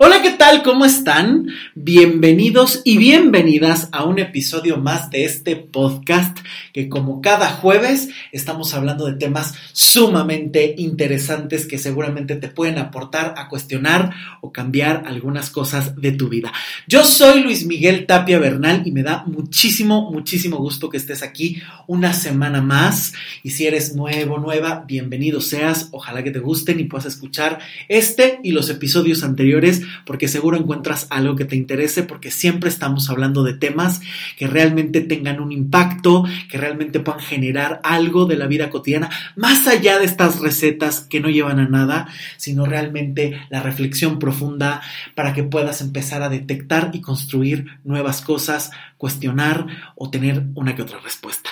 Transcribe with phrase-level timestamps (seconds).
[0.00, 0.62] Hola, ¿qué tal?
[0.62, 1.48] ¿Cómo están?
[1.74, 6.38] Bienvenidos y bienvenidas a un episodio más de este podcast
[6.72, 13.34] que como cada jueves estamos hablando de temas sumamente interesantes que seguramente te pueden aportar
[13.36, 16.52] a cuestionar o cambiar algunas cosas de tu vida.
[16.86, 21.60] Yo soy Luis Miguel Tapia Bernal y me da muchísimo, muchísimo gusto que estés aquí
[21.88, 25.88] una semana más y si eres nuevo, nueva, bienvenido seas.
[25.90, 27.58] Ojalá que te gusten y puedas escuchar
[27.88, 33.10] este y los episodios anteriores porque seguro encuentras algo que te interese, porque siempre estamos
[33.10, 34.00] hablando de temas
[34.36, 39.66] que realmente tengan un impacto, que realmente puedan generar algo de la vida cotidiana, más
[39.66, 44.80] allá de estas recetas que no llevan a nada, sino realmente la reflexión profunda
[45.14, 50.82] para que puedas empezar a detectar y construir nuevas cosas, cuestionar o tener una que
[50.82, 51.50] otra respuesta.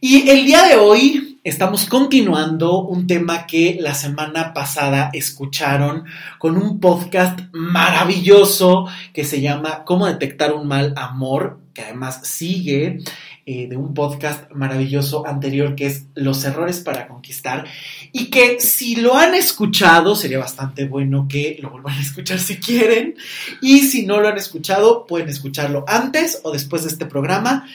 [0.00, 6.04] Y el día de hoy estamos continuando un tema que la semana pasada escucharon
[6.38, 12.98] con un podcast maravilloso que se llama Cómo detectar un mal amor, que además sigue
[13.46, 17.64] eh, de un podcast maravilloso anterior que es Los errores para conquistar
[18.12, 22.58] y que si lo han escuchado sería bastante bueno que lo vuelvan a escuchar si
[22.58, 23.14] quieren
[23.62, 27.66] y si no lo han escuchado pueden escucharlo antes o después de este programa.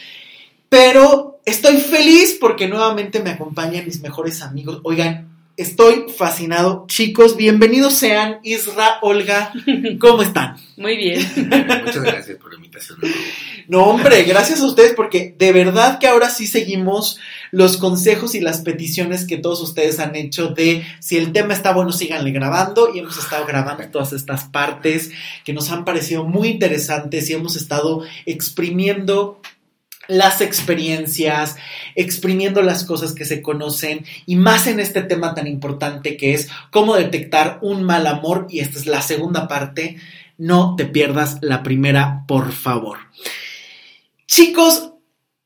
[0.70, 4.80] Pero estoy feliz porque nuevamente me acompañan mis mejores amigos.
[4.84, 6.86] Oigan, estoy fascinado.
[6.88, 8.40] Chicos, bienvenidos sean.
[8.44, 9.54] Isra, Olga,
[10.00, 10.58] ¿cómo están?
[10.78, 11.20] Muy bien.
[11.84, 13.00] Muchas gracias por la invitación.
[13.68, 17.20] No, hombre, gracias a ustedes porque de verdad que ahora sí seguimos
[17.52, 21.72] los consejos y las peticiones que todos ustedes han hecho de si el tema está
[21.74, 25.12] bueno, síganle grabando y hemos estado grabando todas estas partes
[25.46, 29.40] que nos han parecido muy interesantes y hemos estado exprimiendo
[30.08, 31.56] las experiencias,
[31.96, 36.50] exprimiendo las cosas que se conocen y más en este tema tan importante que es
[36.72, 39.98] cómo detectar un mal amor y esta es la segunda parte.
[40.38, 42.98] No te pierdas la primera, por favor.
[44.28, 44.92] Chicos,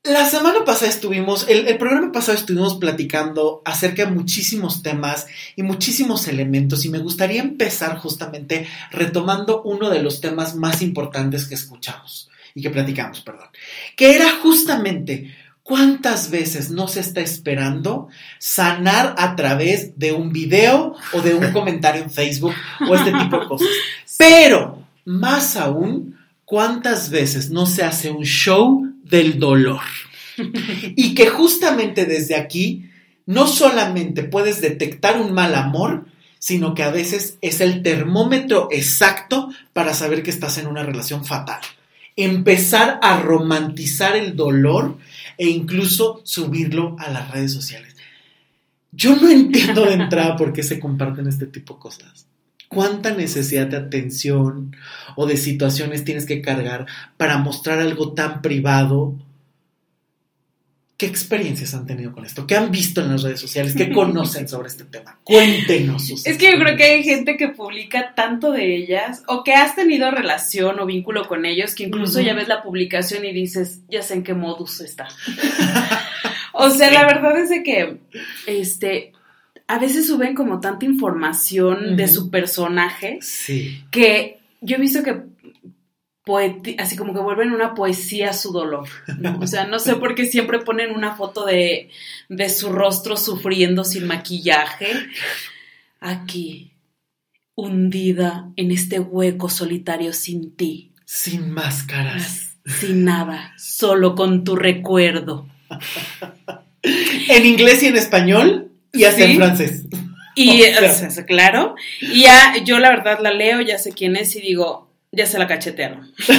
[0.03, 6.28] la semana pasada estuvimos, el, programa pasado estuvimos platicando acerca de muchísimos temas y muchísimos
[6.28, 12.29] elementos y me gustaría empezar justamente retomando uno de los temas más importantes que escuchamos
[12.59, 13.47] y que platicamos, perdón,
[13.96, 15.34] que era justamente
[15.64, 21.52] cuántas veces no se está esperando sanar a través de un video o de un
[21.53, 22.53] comentario en Facebook
[22.88, 23.68] o este tipo de cosas.
[24.18, 29.81] Pero, más aún, cuántas veces no se hace un show del dolor.
[30.96, 32.90] Y que justamente desde aquí
[33.26, 36.08] no solamente puedes detectar un mal amor,
[36.40, 41.26] sino que a veces es el termómetro exacto para saber que estás en una relación
[41.26, 41.62] fatal
[42.24, 44.97] empezar a romantizar el dolor
[45.38, 47.96] e incluso subirlo a las redes sociales.
[48.91, 52.25] Yo no entiendo de entrada por qué se comparten este tipo de cosas.
[52.68, 54.75] ¿Cuánta necesidad de atención
[55.16, 56.85] o de situaciones tienes que cargar
[57.18, 59.16] para mostrar algo tan privado
[60.99, 62.45] ¿Qué experiencias han tenido con esto?
[62.45, 63.73] ¿Qué han visto en las redes sociales?
[63.73, 65.17] ¿Qué conocen sobre este tema?
[65.23, 66.05] Cuéntenos.
[66.05, 69.53] Sus es que yo creo que hay gente que publica tanto de ellas o que
[69.53, 72.25] has tenido relación o vínculo con ellos que incluso uh -huh.
[72.25, 75.07] ya ves la publicación y dices, ya sé en qué modus está.
[76.51, 76.93] o sea, sí.
[76.93, 77.99] la verdad es de que
[78.45, 79.13] este
[79.67, 81.95] a veces suben como tanta información uh -huh.
[81.95, 83.85] de su personaje sí.
[83.89, 85.16] que yo he visto que
[86.78, 88.88] así como que vuelven una poesía su dolor.
[89.19, 89.40] ¿no?
[89.40, 91.90] O sea, no sé por qué siempre ponen una foto de,
[92.28, 94.88] de su rostro sufriendo sin maquillaje.
[96.00, 96.74] Aquí,
[97.56, 100.94] hundida en este hueco solitario sin ti.
[101.06, 102.58] Sin máscaras.
[102.66, 105.47] Sin nada, solo con tu recuerdo.
[106.84, 109.31] en inglés y en español y hasta ¿Sí?
[109.31, 109.85] en francés.
[110.35, 114.35] Y, o sea, claro, y ya yo la verdad la leo, ya sé quién es
[114.35, 116.12] y digo, ya se la cachetearon.
[116.28, 116.38] ya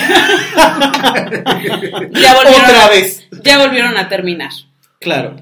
[2.35, 3.27] volvieron, Otra vez.
[3.43, 4.51] Ya volvieron a terminar.
[5.01, 5.37] Claro,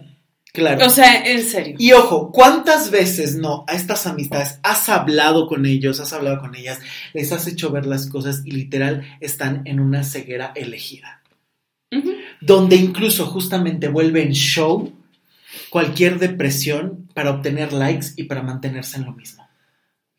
[0.52, 0.86] claro.
[0.86, 1.76] O sea, en serio.
[1.78, 6.54] Y ojo, ¿cuántas veces no a estas amistades has hablado con ellos, has hablado con
[6.54, 6.80] ellas,
[7.12, 11.22] les has hecho ver las cosas y literal están en una ceguera elegida?
[11.90, 12.16] Uh -huh.
[12.40, 14.92] Donde incluso justamente vuelven show
[15.70, 19.47] cualquier depresión para obtener likes y para mantenerse en lo mismo.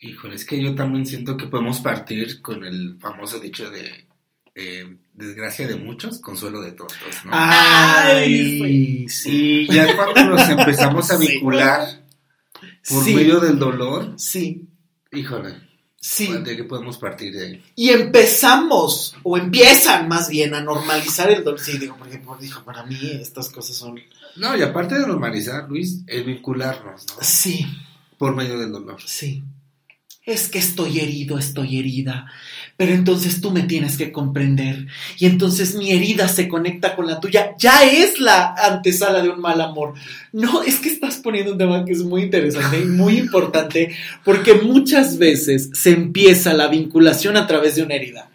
[0.01, 4.07] Híjole, es que yo también siento que podemos partir con el famoso dicho de
[4.55, 6.93] eh, desgracia de muchos, consuelo de todos,
[7.25, 7.31] ¿no?
[7.33, 9.67] Ay, sí.
[9.69, 11.85] Ya cuando nos empezamos a vincular
[12.81, 12.93] sí.
[12.93, 13.13] por sí.
[13.13, 14.69] medio del dolor, sí.
[15.11, 15.55] híjole,
[15.97, 16.31] sí.
[16.31, 17.63] ¿de qué podemos partir de ahí?
[17.75, 21.59] Y empezamos, o empiezan más bien, a normalizar el dolor.
[21.59, 23.99] Sí, digo, porque dijo, para mí estas cosas son...
[24.37, 27.15] No, y aparte de normalizar, Luis, es vincularnos, ¿no?
[27.19, 27.65] Sí.
[28.17, 29.01] Por medio del dolor.
[29.05, 29.43] Sí.
[30.33, 32.27] Es que estoy herido, estoy herida.
[32.77, 34.87] Pero entonces tú me tienes que comprender.
[35.17, 37.55] Y entonces mi herida se conecta con la tuya.
[37.57, 39.95] Ya es la antesala de un mal amor.
[40.31, 43.93] No, es que estás poniendo un tema que es muy interesante y muy importante
[44.23, 48.29] porque muchas veces se empieza la vinculación a través de una herida.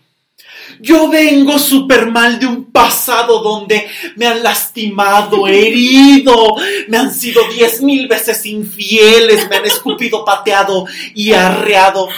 [0.80, 6.54] Yo vengo súper mal de un pasado donde me han lastimado, herido,
[6.88, 12.08] me han sido diez mil veces infieles, me han escupido, pateado y arreado.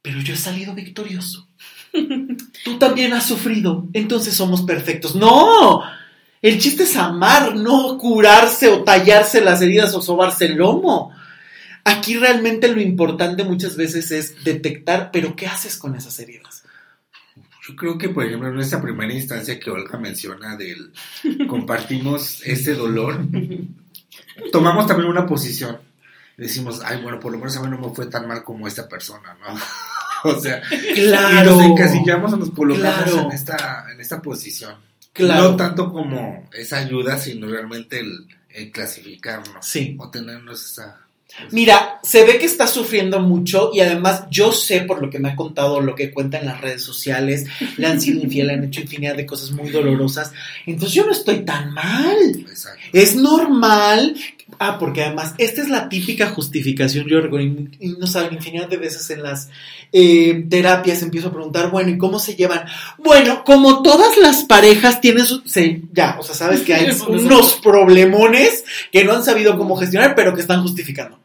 [0.00, 1.48] Pero yo he salido victorioso.
[2.64, 5.14] Tú también has sufrido, entonces somos perfectos.
[5.14, 5.82] No,
[6.40, 11.12] el chiste es amar, no curarse o tallarse las heridas o sobarse el lomo.
[11.84, 16.61] Aquí realmente lo importante muchas veces es detectar, pero ¿qué haces con esas heridas?
[17.68, 20.92] Yo creo que, por ejemplo, en esta primera instancia que Olga menciona del
[21.48, 23.20] compartimos ese dolor,
[24.50, 25.78] tomamos también una posición.
[26.36, 28.88] Decimos, ay, bueno, por lo menos a mí no me fue tan mal como esta
[28.88, 29.58] persona, ¿no?
[30.30, 30.62] o sea,
[30.94, 31.52] Claro.
[31.54, 33.20] y nos encasillamos o nos colocamos Claro.
[33.26, 34.74] en, esta, en esta posición.
[35.12, 35.50] Claro.
[35.50, 39.94] No tanto como esa ayuda, sino realmente el, el clasificarnos Sí.
[39.98, 41.01] o tenernos esa...
[41.50, 45.30] Mira, se ve que está sufriendo mucho y además yo sé por lo que me
[45.30, 47.46] ha contado, lo que cuenta en las redes sociales,
[47.76, 50.32] le han sido infiel, le han hecho infinidad de cosas muy dolorosas.
[50.66, 52.16] Entonces yo no estoy tan mal.
[52.48, 52.80] Exacto.
[52.92, 54.16] Es normal.
[54.58, 57.06] Ah, porque además, esta es la típica justificación.
[57.08, 57.46] Yo recuerdo,
[57.80, 59.48] y no saben, infinidad de veces en las
[59.92, 62.64] eh, terapias empiezo a preguntar, bueno, ¿y cómo se llevan?
[62.98, 65.40] Bueno, como todas las parejas tienen su.
[65.46, 66.86] se- ya, o sea, sabes que hay
[67.26, 71.18] unos problemones que no han sabido cómo gestionar, pero que están justificando.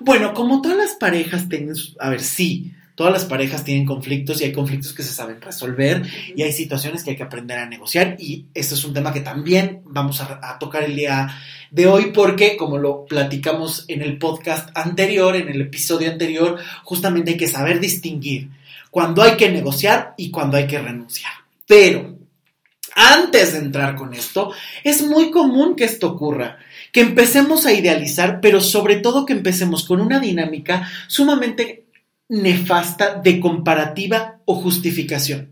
[0.00, 1.74] Bueno, como todas las parejas tienen.
[1.74, 2.72] su- a ver, sí.
[2.96, 6.02] Todas las parejas tienen conflictos y hay conflictos que se saben resolver
[6.34, 9.20] y hay situaciones que hay que aprender a negociar y este es un tema que
[9.20, 11.28] también vamos a, a tocar el día
[11.70, 17.32] de hoy porque como lo platicamos en el podcast anterior, en el episodio anterior, justamente
[17.32, 18.48] hay que saber distinguir
[18.90, 21.32] cuando hay que negociar y cuando hay que renunciar.
[21.66, 22.16] Pero
[22.94, 24.52] antes de entrar con esto,
[24.82, 26.56] es muy común que esto ocurra,
[26.92, 31.85] que empecemos a idealizar, pero sobre todo que empecemos con una dinámica sumamente
[32.28, 35.50] nefasta de comparativa o justificación.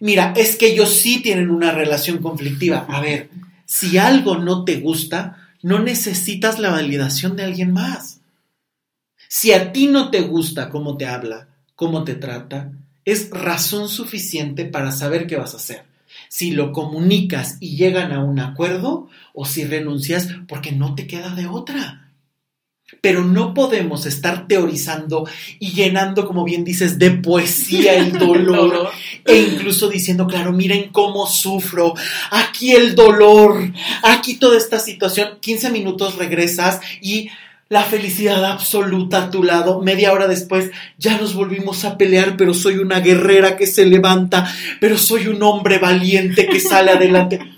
[0.00, 2.86] Mira, es que ellos sí tienen una relación conflictiva.
[2.88, 3.30] A ver,
[3.66, 8.20] si algo no te gusta, no necesitas la validación de alguien más.
[9.28, 12.72] Si a ti no te gusta cómo te habla, cómo te trata,
[13.04, 15.84] es razón suficiente para saber qué vas a hacer.
[16.28, 21.34] Si lo comunicas y llegan a un acuerdo o si renuncias porque no te queda
[21.34, 22.01] de otra.
[23.00, 25.26] Pero no podemos estar teorizando
[25.58, 28.90] y llenando, como bien dices, de poesía el dolor.
[29.24, 31.94] E incluso diciendo, claro, miren cómo sufro,
[32.30, 33.72] aquí el dolor,
[34.02, 37.28] aquí toda esta situación, 15 minutos regresas y
[37.72, 42.52] la felicidad absoluta a tu lado, media hora después ya nos volvimos a pelear, pero
[42.52, 44.46] soy una guerrera que se levanta,
[44.78, 47.40] pero soy un hombre valiente que sale adelante.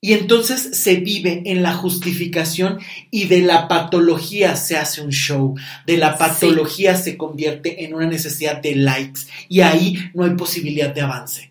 [0.00, 2.78] Y entonces se vive en la justificación
[3.10, 5.54] y de la patología se hace un show,
[5.86, 10.94] de la patología se convierte en una necesidad de likes y ahí no hay posibilidad
[10.94, 11.50] de avance.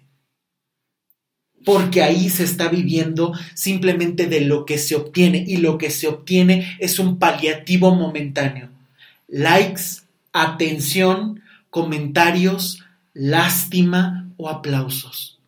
[1.66, 6.08] Porque ahí se está viviendo simplemente de lo que se obtiene y lo que se
[6.08, 8.70] obtiene es un paliativo momentáneo.
[9.28, 11.42] Likes, atención,
[11.72, 12.84] comentarios,
[13.16, 15.40] lástima o aplausos.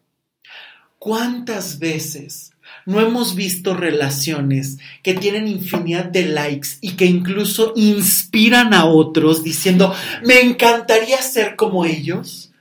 [0.97, 2.46] ¿Cuántas veces
[2.87, 9.43] no hemos visto relaciones que tienen infinidad de likes y que incluso inspiran a otros
[9.43, 9.93] diciendo,
[10.25, 12.51] me encantaría ser como ellos?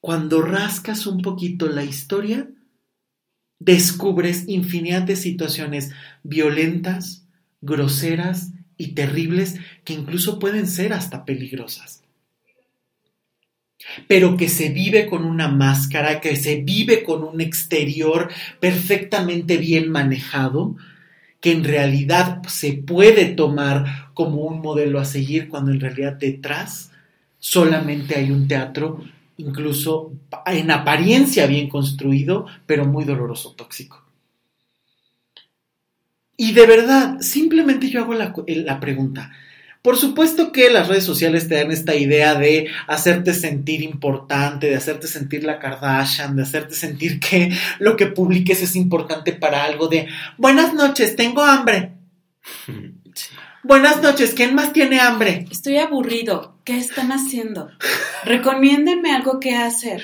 [0.00, 2.48] Cuando rascas un poquito la historia,
[3.58, 5.90] descubres infinidad de situaciones
[6.22, 7.24] violentas,
[7.62, 12.05] groseras y terribles que incluso pueden ser hasta peligrosas
[14.06, 19.90] pero que se vive con una máscara, que se vive con un exterior perfectamente bien
[19.90, 20.76] manejado,
[21.40, 26.90] que en realidad se puede tomar como un modelo a seguir cuando en realidad detrás
[27.38, 29.04] solamente hay un teatro,
[29.36, 30.12] incluso
[30.46, 34.06] en apariencia bien construido, pero muy doloroso, tóxico.
[36.36, 39.32] Y de verdad, simplemente yo hago la, pregunta,
[39.86, 44.74] por supuesto que las redes sociales te dan esta idea de hacerte sentir importante, de
[44.74, 49.86] hacerte sentir la Kardashian, de hacerte sentir que lo que publiques es importante para algo
[49.86, 51.92] de buenas noches, tengo hambre.
[53.62, 55.44] Buenas noches, ¿quién más tiene hambre?
[55.52, 56.56] Estoy aburrido.
[56.64, 57.68] ¿Qué están haciendo?
[58.24, 60.02] Recomiéndenme algo que hacer.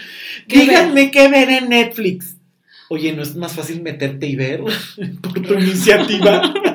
[0.49, 2.37] ¿Qué Díganme qué ver en Netflix.
[2.89, 4.61] Oye, ¿no es más fácil meterte y ver
[5.23, 6.55] por tu iniciativa?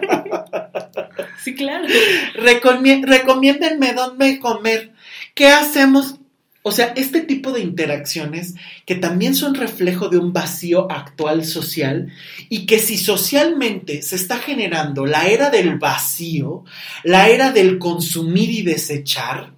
[1.48, 1.88] Sí, claro.
[2.36, 4.92] Recomi- recomiéndenme dónde comer.
[5.34, 6.16] ¿Qué hacemos?
[6.62, 12.12] O sea, este tipo de interacciones que también son reflejo de un vacío actual social
[12.50, 16.66] y que si socialmente se está generando la era del vacío,
[17.06, 19.54] la era del consumir y desechar,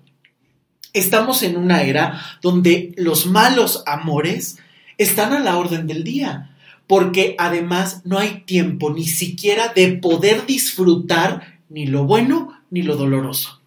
[0.93, 4.60] estamos en una era donde los malos amores
[5.00, 6.55] están a la orden del día,
[6.86, 12.96] porque además no hay tiempo ni siquiera de poder disfrutar ni lo bueno ni lo
[12.96, 13.60] doloroso.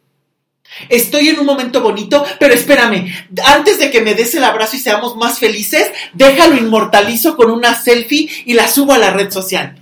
[0.89, 3.13] Estoy en un momento bonito, pero espérame,
[3.47, 7.75] antes de que me des el abrazo y seamos más felices, déjalo inmortalizo con una
[7.75, 9.79] selfie y la subo a la red social.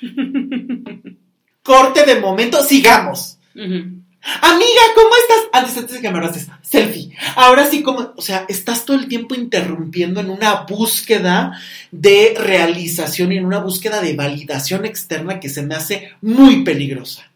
[1.62, 3.38] Corte de momento, sigamos.
[3.54, 5.48] Amiga, ¿cómo estás?
[5.52, 7.14] Antes, antes de que me abraces, selfie.
[7.36, 13.32] Ahora sí, como, o sea, estás todo el tiempo interrumpiendo en una búsqueda de realización
[13.32, 17.30] y en una búsqueda de validación externa que se me hace muy peligrosa.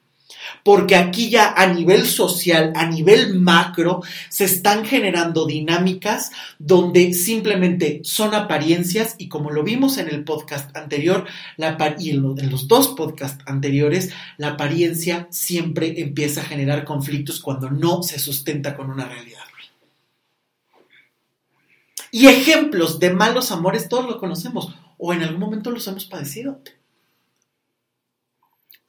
[0.63, 8.01] Porque aquí ya a nivel social, a nivel macro, se están generando dinámicas donde simplemente
[8.05, 11.27] son apariencias y como lo vimos en el podcast anterior
[11.99, 17.71] y en, en los dos podcasts anteriores, la apariencia siempre empieza a generar conflictos cuando
[17.71, 19.39] no se sustenta con una realidad.
[22.11, 26.61] Y ejemplos de malos amores todos lo conocemos o en algún momento los hemos padecido.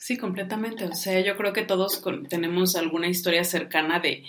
[0.10, 0.86] Sí, completamente.
[0.86, 4.24] O sea, yo creo que todos con- tenemos alguna historia cercana de,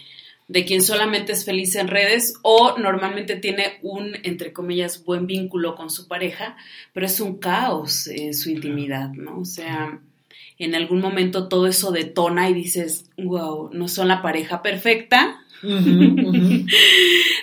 [0.47, 5.75] de quien solamente es feliz en redes o normalmente tiene un, entre comillas, buen vínculo
[5.77, 6.55] con su pareja,
[6.93, 9.39] pero es un caos en su intimidad, ¿no?
[9.41, 9.99] O sea,
[10.59, 15.41] en algún momento todo eso detona y dices, wow, no son la pareja perfecta,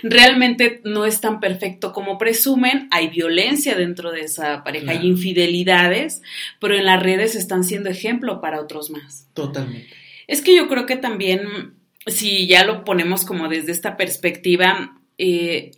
[0.03, 4.99] Realmente no es tan perfecto como presumen, hay violencia dentro de esa pareja, Claro.
[4.99, 6.21] hay infidelidades,
[6.59, 9.27] pero en las redes están siendo ejemplo para otros más.
[9.33, 9.89] Totalmente.
[10.27, 11.73] Es que yo creo que también,
[12.05, 15.71] si ya lo ponemos como desde esta perspectiva, eh,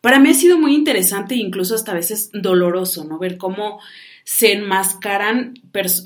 [0.00, 3.18] para mí ha sido muy interesante e incluso hasta a veces doloroso, ¿no?
[3.18, 3.80] Ver cómo
[4.24, 5.54] se enmascaran,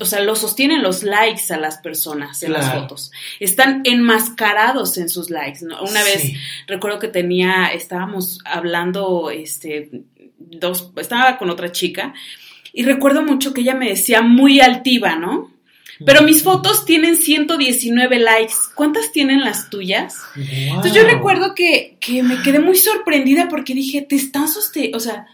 [0.01, 3.11] o sea, lo sostienen los likes a las personas en las fotos.
[3.39, 5.81] Están enmascarados en sus likes, ¿no?
[5.81, 6.33] Una vez
[6.67, 9.89] recuerdo que tenía, estábamos hablando, este,
[10.37, 12.13] dos, estaba con otra chica
[12.73, 15.53] y recuerdo mucho que ella me decía muy altiva, ¿no?
[16.05, 18.53] Pero mis fotos tienen 119 likes.
[18.75, 20.17] ¿Cuántas tienen las tuyas?
[20.35, 25.01] Entonces yo recuerdo que, que me quedé muy sorprendida porque dije, te están sosteniendo, o
[25.01, 25.27] sea,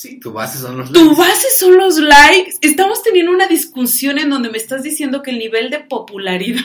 [0.00, 1.16] Sí, tu base son los tu likes.
[1.20, 2.52] base son los likes.
[2.62, 6.64] Estamos teniendo una discusión en donde me estás diciendo que el nivel de popularidad,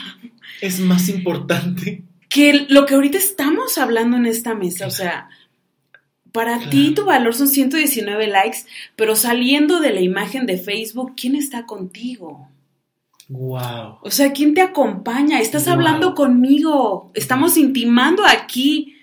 [0.62, 2.02] Es más importante.
[2.30, 5.28] que lo que ahorita estamos hablando en esta mesa, o sea,
[6.32, 6.70] para Claro.
[6.70, 8.60] ti tu valor son 119 likes,
[8.96, 12.48] pero saliendo de la imagen de Facebook, ¿quién está contigo?
[13.28, 13.98] Wow.
[14.02, 15.40] O sea, ¿quién te acompaña?
[15.40, 15.74] Estás Wow.
[15.74, 17.10] hablando conmigo.
[17.14, 18.95] Estamos intimando aquí.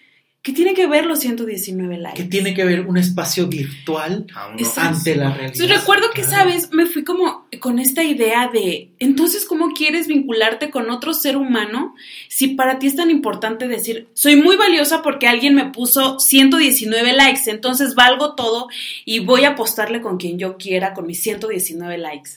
[0.43, 2.21] ¿Qué tiene que ver los 119 likes?
[2.21, 4.27] Que tiene que ver un espacio virtual.
[4.57, 4.97] Exacto.
[4.97, 5.53] ante la realidad.
[5.53, 6.37] Entonces recuerdo que, Claro.
[6.37, 6.69] ¿sabes?
[6.73, 11.95] Me fui como con esta idea de, entonces, ¿cómo quieres vincularte con otro ser humano
[12.27, 17.13] si para ti es tan importante decir, soy muy valiosa porque alguien me puso 119
[17.13, 18.67] likes, entonces valgo todo
[19.05, 22.31] y voy a apostarle con quien yo quiera con mis 119 likes?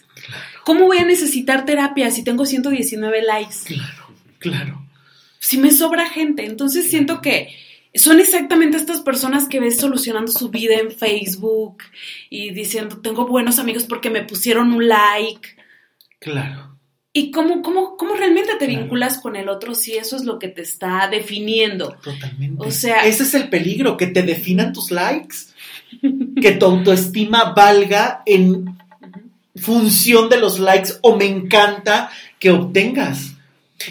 [0.64, 3.56] ¿Cómo voy a necesitar terapia si tengo 119 likes?
[3.64, 4.06] Claro,
[4.38, 4.86] claro.
[5.40, 6.44] si me sobra gente.
[6.46, 7.48] Entonces siento que
[7.98, 11.78] son exactamente estas personas que ves solucionando su vida en Facebook
[12.30, 15.48] y diciendo, tengo buenos amigos porque me pusieron un like.
[16.18, 16.76] Claro.
[17.12, 18.80] ¿Y cómo, cómo, cómo realmente te Claro.
[18.82, 21.96] vinculas con el otro si eso es lo que te está definiendo?
[22.02, 22.56] Totalmente.
[22.66, 25.36] O sea- ese es el peligro, que te definan tus likes.
[26.42, 28.76] Que tu autoestima valga en
[29.54, 33.32] función de los likes o me encanta que obtengas.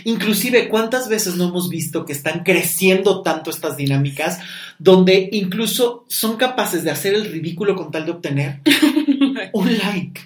[0.04, 4.39] Inclusive, ¿cuántas veces no hemos visto que están creciendo tanto estas dinámicas
[4.80, 8.62] donde incluso son capaces de hacer el ridículo con tal de obtener
[9.54, 10.22] un like?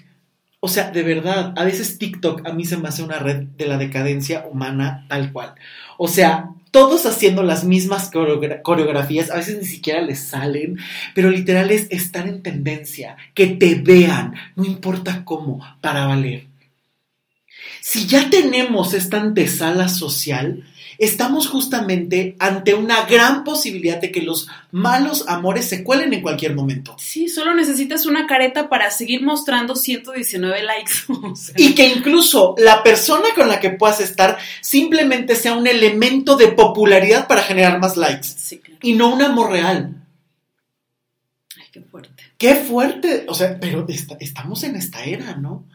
[0.62, 3.66] O sea, de verdad, a veces TikTok a mí se me hace una red de
[3.66, 5.56] la decadencia humana tal cual.
[5.98, 10.78] O sea, todos haciendo las mismas coreogra- coreografías, a veces ni siquiera les salen,
[11.16, 16.49] pero literal es estar en tendencia, que te vean, no importa cómo, para valer.
[17.92, 20.64] Si ya tenemos esta antesala social,
[21.00, 26.54] estamos justamente ante una gran posibilidad de que los malos amores se cuelen en cualquier
[26.54, 26.96] momento.
[27.00, 30.94] Sí, solo necesitas una careta para seguir mostrando 119 likes.
[31.24, 35.66] O sea, Y que incluso la persona con la que puedas estar simplemente sea un
[35.66, 38.80] elemento de popularidad para generar más likes sí, claro.
[38.84, 39.96] y no un amor real.
[41.58, 42.24] Ay, qué fuerte.
[42.38, 45.66] Qué fuerte, o sea, pero esta- estamos en esta era, ¿no?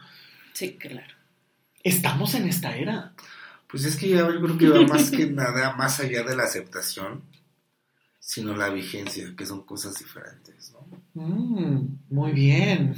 [0.53, 1.13] Sí, claro.
[1.85, 3.13] Estamos en esta era.
[3.69, 7.21] Pues es que yo creo que va más que nada más allá de la aceptación,
[8.19, 11.03] sino la vigencia, que son cosas diferentes, ¿no?
[11.13, 12.95] Mm, muy bien.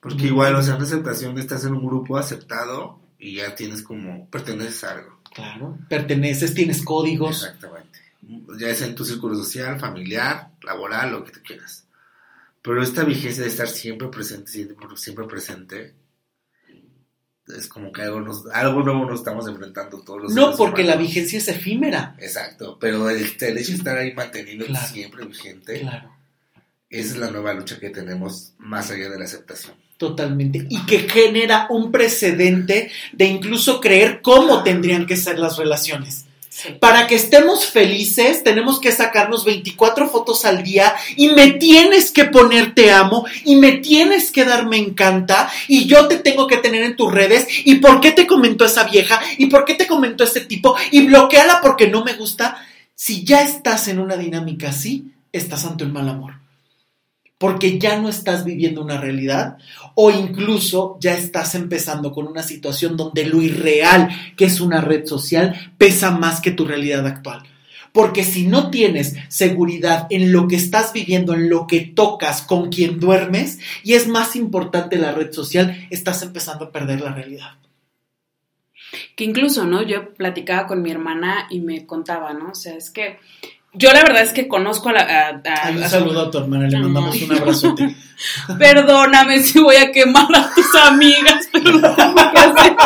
[0.00, 4.30] Porque igual, o sea, una aceptación estás en un grupo aceptado y ya tienes como,
[4.30, 5.20] perteneces a algo.
[5.34, 5.76] Claro.
[5.88, 7.42] Perteneces, tienes códigos.
[7.42, 7.98] Exactamente.
[8.60, 11.88] Ya sea en tu círculo social, familiar, laboral, lo que tú quieras.
[12.62, 15.94] Pero esta vigencia de estar siempre presente, siempre presente,
[17.56, 20.96] es como que algo, nos, algo nuevo nos estamos enfrentando todos los No, porque la
[20.96, 22.14] vigencia es efímera.
[22.18, 24.86] Exacto, pero el, el hecho de estar ahí manteniendo Claro.
[24.86, 26.10] siempre vigente, Claro.
[26.90, 29.74] esa es la nueva lucha que tenemos más allá de la aceptación.
[29.96, 30.64] Totalmente.
[30.70, 36.24] Y que genera un precedente de incluso creer cómo tendrían que ser las relaciones.
[36.80, 42.24] Para que estemos felices, tenemos que sacarnos 24 fotos al día y me tienes que
[42.24, 46.56] poner te amo y me tienes que dar me encanta y yo te tengo que
[46.56, 49.86] tener en tus redes y por qué te comentó esa vieja y por qué te
[49.86, 52.64] comentó ese tipo y bloqueala porque no me gusta.
[52.94, 56.47] Si ya estás en una dinámica así, estás ante un mal amor.
[57.38, 59.58] Porque ya no estás viviendo una realidad
[59.94, 65.06] o incluso ya estás empezando con una situación donde lo irreal, que es una red
[65.06, 67.44] social, pesa más que tu realidad actual.
[67.92, 72.70] Porque si no tienes seguridad en lo que estás viviendo, en lo que tocas, con
[72.70, 77.52] quien duermes, y es más importante la red social, estás empezando a perder la realidad.
[79.16, 79.82] Que incluso, ¿no?
[79.82, 82.50] Yo platicaba con mi hermana y me contaba, ¿no?
[82.50, 83.18] O sea, es que
[83.78, 85.00] yo la verdad es que conozco a la...
[85.00, 87.24] a- a- Ay, un a- saludo a tu hermana, le mandamos Ay.
[87.24, 87.96] un abrazote.
[88.58, 92.76] Perdóname si voy a quemar a tus amigas, pero no tengo que hacer.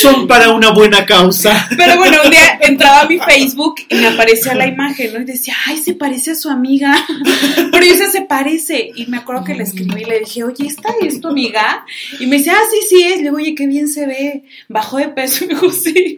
[0.00, 1.68] Son para una buena causa.
[1.76, 5.20] Pero bueno, un día entraba a mi Facebook y me aparecía la imagen, ¿no?
[5.20, 7.06] Y decía, ay, se parece a su amiga.
[7.72, 8.90] Pero yo decía, se parece.
[8.94, 11.84] Y me acuerdo que le escribí y le dije, oye, ¿esta es tu amiga?
[12.20, 13.16] Y me decía, ah, sí, sí es.
[13.16, 14.44] Le digo, oye, qué bien se ve.
[14.68, 15.44] Bajó de peso.
[15.44, 16.16] Y me dijo, sí.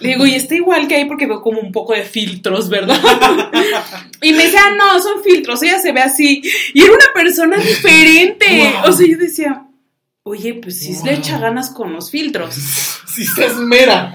[0.00, 3.00] Le digo, y está igual que ahí porque veo como un poco de filtros, ¿verdad?
[4.22, 5.62] Y me decía, ah, no, son filtros.
[5.62, 6.42] Ella se ve así.
[6.72, 8.46] Y era una persona diferente.
[8.82, 8.90] Wow.
[8.90, 9.65] O sea, yo decía,
[10.28, 11.20] oye, pues sí le Wow.
[11.20, 12.54] echa ganas con los filtros.
[13.16, 14.12] Si se esmera.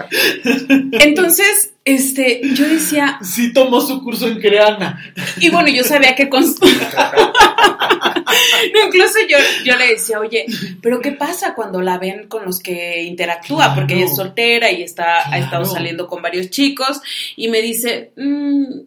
[0.92, 5.02] Entonces, este, yo decía, Sí tomó su curso en Creana.
[5.40, 6.44] y bueno, yo sabía que con...
[6.44, 6.48] No,
[8.86, 10.46] incluso yo, yo le decía, oye,
[10.80, 13.64] pero ¿qué pasa cuando la ven con los que interactúa?
[13.64, 13.74] Claro.
[13.74, 17.00] Porque ella es soltera y está, ha estado saliendo con varios chicos
[17.34, 18.82] y me dice, "Mm,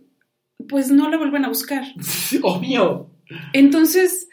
[0.70, 1.84] pues no la vuelven a buscar.
[2.42, 3.10] Obvio.
[3.52, 4.30] Entonces,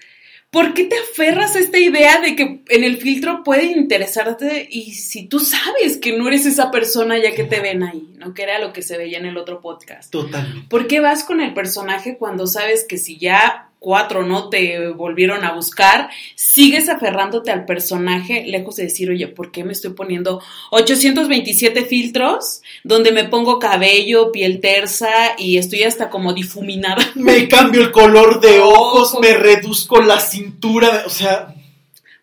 [0.52, 4.92] ¿por qué te aferras a esta idea de que en el filtro puede interesarte y
[4.92, 8.34] si tú sabes que no eres esa persona ya que te ven ahí, ¿no?
[8.34, 10.12] Que era lo que se veía en el otro podcast.
[10.12, 10.68] Totalmente.
[10.68, 15.44] ¿Por qué vas con el personaje cuando sabes que si ya cuatro no te volvieron
[15.44, 20.40] a buscar, sigues aferrándote al personaje lejos de decir, oye, ¿por qué me estoy poniendo
[20.70, 27.02] 827 filtros donde me pongo cabello, piel tersa y estoy hasta como difuminada?
[27.14, 31.54] Me cambio el color de ojos, me reduzco la cintura, o sea,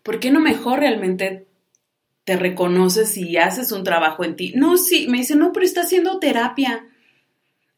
[0.03, 1.45] ¿Por qué no mejor realmente
[2.23, 4.53] te reconoces y haces un trabajo en ti?
[4.55, 6.87] No, sí, me dice, no, pero está haciendo terapia.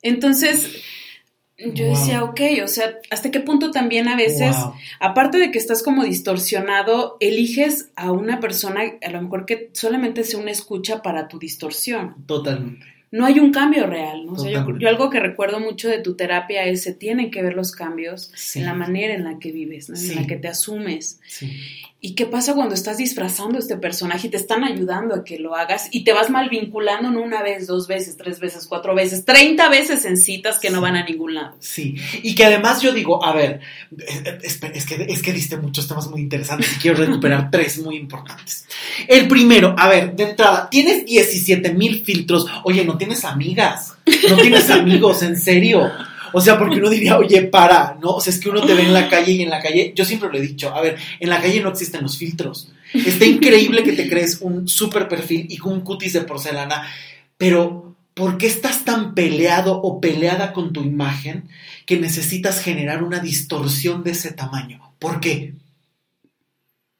[0.02, 0.82] Entonces,
[1.74, 1.96] yo Wow.
[1.96, 4.74] decía, ok, o sea, ¿hasta qué punto también a veces, wow.
[5.00, 10.24] aparte de que estás como distorsionado, eliges a una persona, a lo mejor que solamente
[10.24, 12.16] sea una escucha para tu distorsión?
[12.26, 12.86] Totalmente.
[13.12, 14.34] No hay un cambio real, ¿no?
[14.34, 17.56] O sea, yo, algo que recuerdo mucho de tu terapia es, se tienen que ver
[17.56, 18.60] los cambios Sí.
[18.60, 19.98] en la manera en la que vives, ¿no?
[19.98, 20.12] Sí.
[20.14, 21.20] en la que te asumes.
[21.28, 21.52] Sí.
[22.04, 25.38] ¿Y qué pasa cuando estás disfrazando a este personaje y te están ayudando a que
[25.38, 28.96] lo hagas y te vas mal vinculando no una vez, dos veces, tres veces, cuatro
[28.96, 31.56] veces, treinta veces en citas que no van a ningún lado?
[31.60, 33.60] Sí, y que además yo digo, a ver,
[34.42, 37.98] espera, es que, es que diste muchos temas muy interesantes y quiero recuperar tres muy
[37.98, 38.66] importantes.
[39.08, 43.94] El primero, a ver, de entrada, tienes 17 mil filtros, oye, no tienes amigas,
[44.28, 45.92] no tienes amigos, en serio.
[46.34, 48.12] O sea, porque uno diría, oye, para, ¿no?
[48.12, 50.06] O sea, es que uno te ve en la calle y en la calle, yo
[50.06, 52.72] siempre lo he dicho, a ver, en la calle no existen los filtros.
[52.94, 56.84] Está increíble que te crees un super perfil y un cutis de porcelana,
[57.38, 61.50] pero ¿por qué estás tan peleado o peleada con tu imagen
[61.86, 64.94] que necesitas generar una distorsión de ese tamaño?
[65.00, 65.54] ¿Por qué?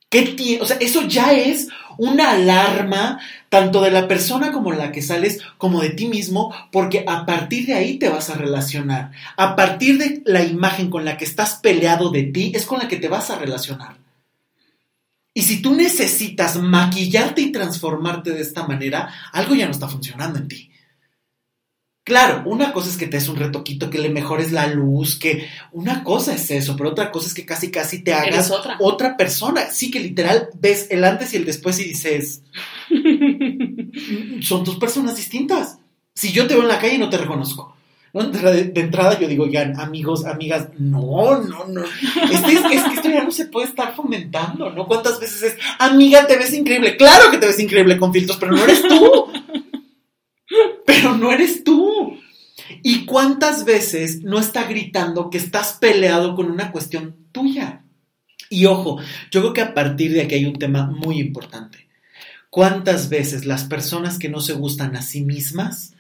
[0.10, 0.62] ¿Qué tiene?
[0.62, 1.68] O sea, eso ya es
[1.98, 3.20] una alarma
[3.52, 7.66] tanto de la persona como la que sales, como de ti mismo, porque a partir
[7.66, 9.12] de ahí te vas a relacionar.
[9.36, 12.88] A partir de la imagen con la que estás peleado de ti, es con la
[12.88, 13.98] que te vas a relacionar.
[15.34, 20.40] Y si tú necesitas maquillarte y transformarte de esta manera, algo ya no está funcionando
[20.40, 20.72] en ti.
[22.06, 25.50] Claro, una cosa es que te des un retoquito, que le mejores la luz, que
[25.74, 28.78] una cosa es eso, pero otra cosa es que casi casi te hagas otra.
[28.80, 29.70] otra persona.
[29.72, 32.44] Sí, que literal ves el antes y el después y dices,
[34.42, 35.80] Son dos personas distintas.
[36.14, 37.76] Si yo te veo en la calle no te reconozco.
[38.14, 38.24] ¿no?
[38.24, 41.84] De, de entrada yo digo, ya, amigos, amigas, no, no, no.
[41.84, 44.86] Es que, es, es que esto ya no se puede estar fomentando, ¿no?
[44.86, 46.98] ¿Cuántas veces es, amiga, te ves increíble?
[46.98, 49.26] Claro que te ves increíble con filtros, pero no eres tú.
[50.86, 52.18] Pero no eres tú.
[52.84, 57.86] ¿Y cuántas veces no está gritando que estás peleado con una cuestión tuya?
[58.50, 59.00] Y ojo,
[59.32, 61.88] yo creo que a partir de aquí hay un tema muy importante.
[62.52, 65.94] ¿Cuántas veces las personas que no se gustan a sí mismas,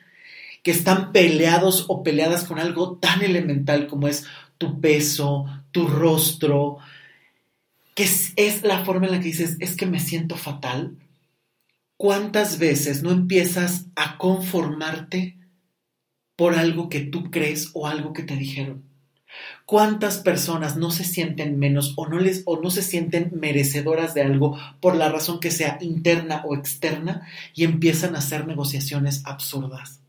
[0.63, 4.25] que están peleados o peleadas con algo tan elemental como es
[4.57, 6.77] tu peso, tu rostro,
[7.95, 10.97] que es, es la forma en la que dices, es que me siento fatal?
[11.95, 15.37] ¿Cuántas veces no empiezas a conformarte
[16.35, 18.90] por algo que tú crees o algo que te dijeron?
[19.65, 24.23] ¿Cuántas personas no se sienten menos o no les o no se sienten merecedoras de
[24.23, 30.01] algo por la razón que sea interna o externa y empiezan a hacer negociaciones absurdas?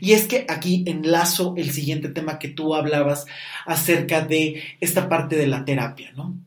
[0.00, 3.26] Y es que aquí enlazo el siguiente tema que tú hablabas
[3.64, 6.38] acerca de esta parte de la terapia, ¿no?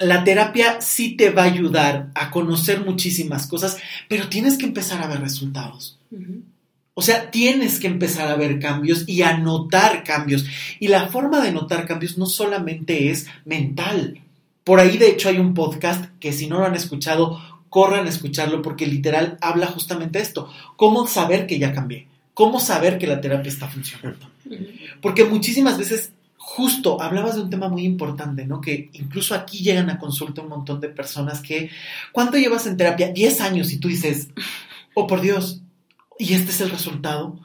[0.00, 5.02] La terapia sí te va a ayudar a conocer muchísimas cosas, pero tienes que empezar
[5.02, 5.98] a ver resultados.
[6.10, 6.42] Uh -huh.
[6.98, 10.46] O sea, tienes que empezar a ver cambios y a notar cambios.
[10.80, 14.22] Y la forma de notar cambios no solamente es mental.
[14.64, 18.08] Por ahí, de hecho, hay un podcast que si no lo han escuchado, corran a
[18.08, 20.50] escucharlo porque literal habla justamente esto.
[20.76, 22.06] ¿Cómo saber que ya cambié?
[22.32, 24.30] ¿Cómo saber que la terapia está funcionando?
[25.02, 28.62] Porque muchísimas veces, justo, hablabas de un tema muy importante, ¿no?
[28.62, 31.68] Que incluso aquí llegan a consulta un montón de personas que,
[32.10, 33.08] ¿cuánto llevas en terapia?
[33.08, 34.28] 10 años y tú dices,
[34.94, 35.60] oh por Dios,
[36.18, 37.38] y este es el resultado,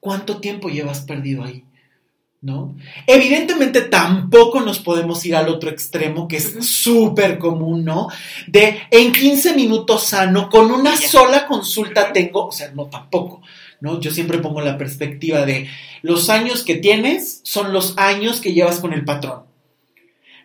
[0.00, 1.64] ¿cuánto tiempo llevas perdido ahí?
[2.40, 2.76] ¿No?
[3.06, 8.08] Evidentemente tampoco nos podemos ir al otro extremo, que es súper común, ¿no?
[8.46, 13.40] De en 15 minutos sano, con una sola consulta tengo, o sea, no tampoco,
[13.80, 13.98] ¿no?
[13.98, 15.68] Yo siempre pongo la perspectiva de
[16.02, 19.44] los años que tienes son los años que llevas con el patrón.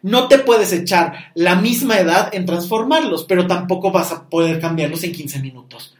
[0.01, 5.03] No te puedes echar la misma edad en transformarlos, pero tampoco vas a poder cambiarlos
[5.03, 5.97] en 15 minutos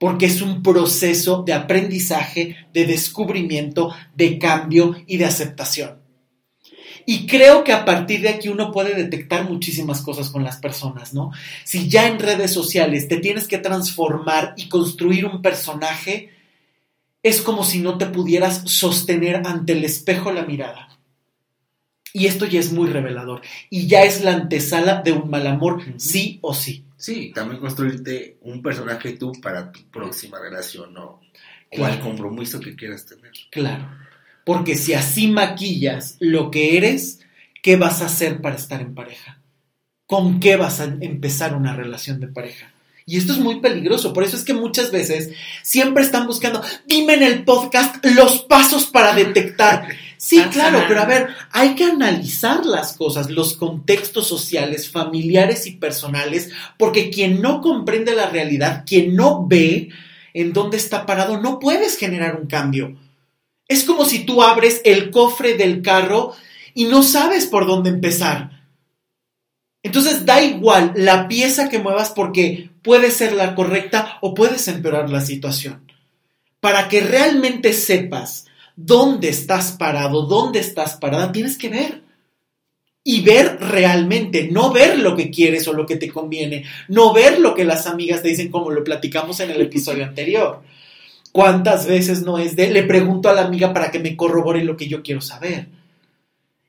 [0.00, 6.00] porque es un proceso de aprendizaje, de descubrimiento, de cambio y de aceptación.
[7.04, 11.12] Y creo que a partir de aquí uno puede detectar muchísimas cosas con las personas,
[11.12, 11.32] ¿no?
[11.64, 16.30] Si ya en redes sociales te tienes que transformar y construir un personaje,
[17.22, 20.98] es como si no te pudieras sostener ante el espejo la mirada.
[22.14, 23.42] Y esto ya es muy revelador.
[23.68, 26.86] Y ya es la antesala de un mal amor, sí o sí.
[27.00, 30.92] Sí, también construirte un personaje tú para tu próxima relación.
[30.92, 31.20] Claro.
[31.70, 33.32] o al compromiso que quieras tener.
[33.50, 33.88] Claro.
[34.44, 37.20] Porque si así maquillas lo que eres,
[37.62, 39.40] ¿qué vas a hacer para estar en pareja?
[40.06, 42.70] ¿Con qué vas a empezar una relación de pareja?
[43.06, 45.30] Y esto es muy peligroso, por eso es que muchas veces
[45.62, 49.88] siempre están buscando, dime en el podcast los pasos para detectar.
[50.22, 55.76] Sí, claro, pero a ver, hay que analizar las cosas, los contextos sociales, familiares y
[55.76, 59.88] personales, porque quien no comprende la realidad, quien no ve
[60.34, 62.98] en dónde está parado, no puedes generar un cambio.
[63.66, 66.34] Es como si tú abres el cofre del carro
[66.74, 68.66] y no sabes por dónde empezar.
[69.82, 75.08] Entonces da igual la pieza que muevas porque puede ser la correcta o puedes empeorar
[75.08, 75.90] la situación.
[76.60, 78.49] Para que realmente sepas
[78.86, 82.02] dónde estás parado, dónde estás parada, tienes que ver.
[83.02, 87.40] Y ver realmente, no ver lo que quieres o lo que te conviene, no ver
[87.40, 90.62] lo que las amigas te dicen como lo platicamos en el episodio anterior.
[91.32, 94.76] ¿Cuántas veces no es de, le pregunto a la amiga para que me corrobore lo
[94.76, 95.68] que yo quiero saber?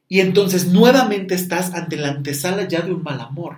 [0.08, 3.58] Y entonces nuevamente estás ante la antesala ya de un mal amor,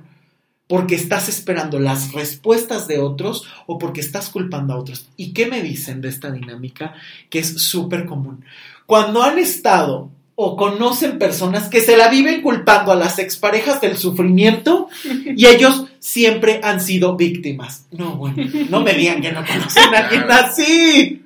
[0.67, 5.09] porque estás esperando las respuestas de otros o porque estás culpando a otros.
[5.17, 6.93] ¿Y qué me dicen de esta dinámica
[7.29, 8.43] que es súper común?
[8.85, 13.97] Cuando han estado o conocen personas que se la viven culpando a las exparejas del
[13.97, 14.89] sufrimiento
[15.25, 17.85] y ellos siempre han sido víctimas.
[17.91, 21.23] No, bueno, no me digan que no conocen a alguien así.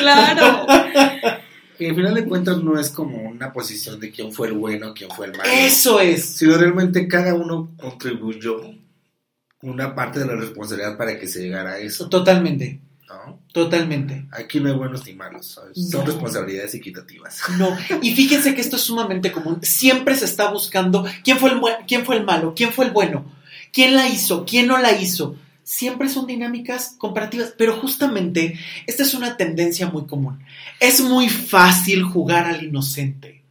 [0.00, 0.66] Claro.
[1.78, 4.94] Y al final de cuentas no es como una posición de quién fue el bueno,
[4.94, 5.50] quién fue el malo.
[5.50, 6.24] Eso es.
[6.24, 8.60] Sino realmente cada uno contribuyó
[9.62, 12.08] una parte de la responsabilidad para que se llegara a eso.
[12.08, 12.80] Totalmente.
[13.08, 13.40] ¿no?
[13.52, 14.26] Totalmente.
[14.32, 15.76] Aquí no hay buenos ni malos, ¿sabes?
[15.76, 15.88] No.
[15.88, 17.40] Son responsabilidades equitativas.
[17.58, 19.58] No, y fíjense que esto es sumamente común.
[19.62, 23.24] Siempre se está buscando quién fue el, quién fue el malo, quién fue el bueno,
[23.72, 25.36] quién la hizo, quién no la hizo.
[25.68, 30.38] Siempre son dinámicas comparativas, pero justamente esta es una tendencia muy común.
[30.78, 33.42] Es muy fácil jugar al inocente.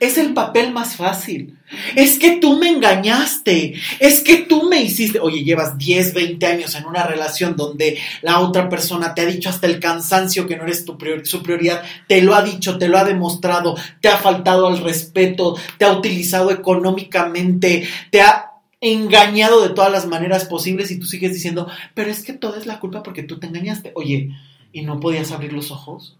[0.00, 1.58] es el papel más fácil.
[1.96, 6.74] Es que tú me engañaste, es que tú me hiciste, oye, llevas 10, 20 años
[6.74, 10.64] en una relación donde la otra persona te ha dicho hasta el cansancio que no
[10.64, 14.66] eres tu su prioridad, te lo ha dicho, te lo ha demostrado, te ha faltado
[14.66, 18.53] al respeto, te ha utilizado económicamente, te ha
[18.92, 22.66] engañado de todas las maneras posibles y tú sigues diciendo, pero es que toda es
[22.66, 23.92] la culpa porque tú te engañaste.
[23.94, 24.30] Oye,
[24.72, 26.18] ¿y no podías abrir los ojos?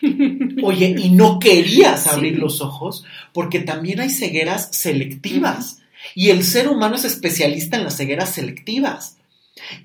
[0.62, 5.82] Oye, y no querías abrir los ojos porque también hay cegueras selectivas.
[6.14, 9.16] Y el ser humano es especialista en las cegueras selectivas.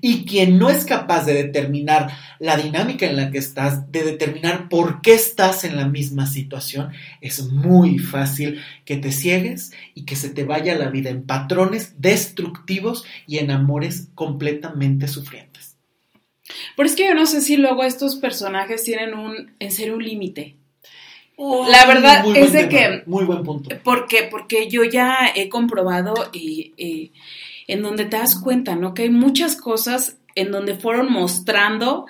[0.00, 4.68] Y quien no es capaz de determinar la dinámica en la que estás, de determinar
[4.68, 10.16] por qué estás en la misma situación, es muy fácil que te ciegues y que
[10.16, 15.76] se te vaya la vida en patrones destructivos y en amores completamente sufrientes.
[16.76, 20.04] Pero es que yo no sé si luego estos personajes tienen un, en serio, un
[20.04, 20.56] límite.
[21.38, 23.02] la verdad es de que...
[23.06, 23.76] Muy buen punto.
[23.82, 24.28] ¿Por qué?
[24.30, 27.12] Porque yo ya he comprobado y,
[27.66, 28.94] en donde te das cuenta, ¿no?
[28.94, 32.06] Que hay muchas cosas en donde fueron mostrando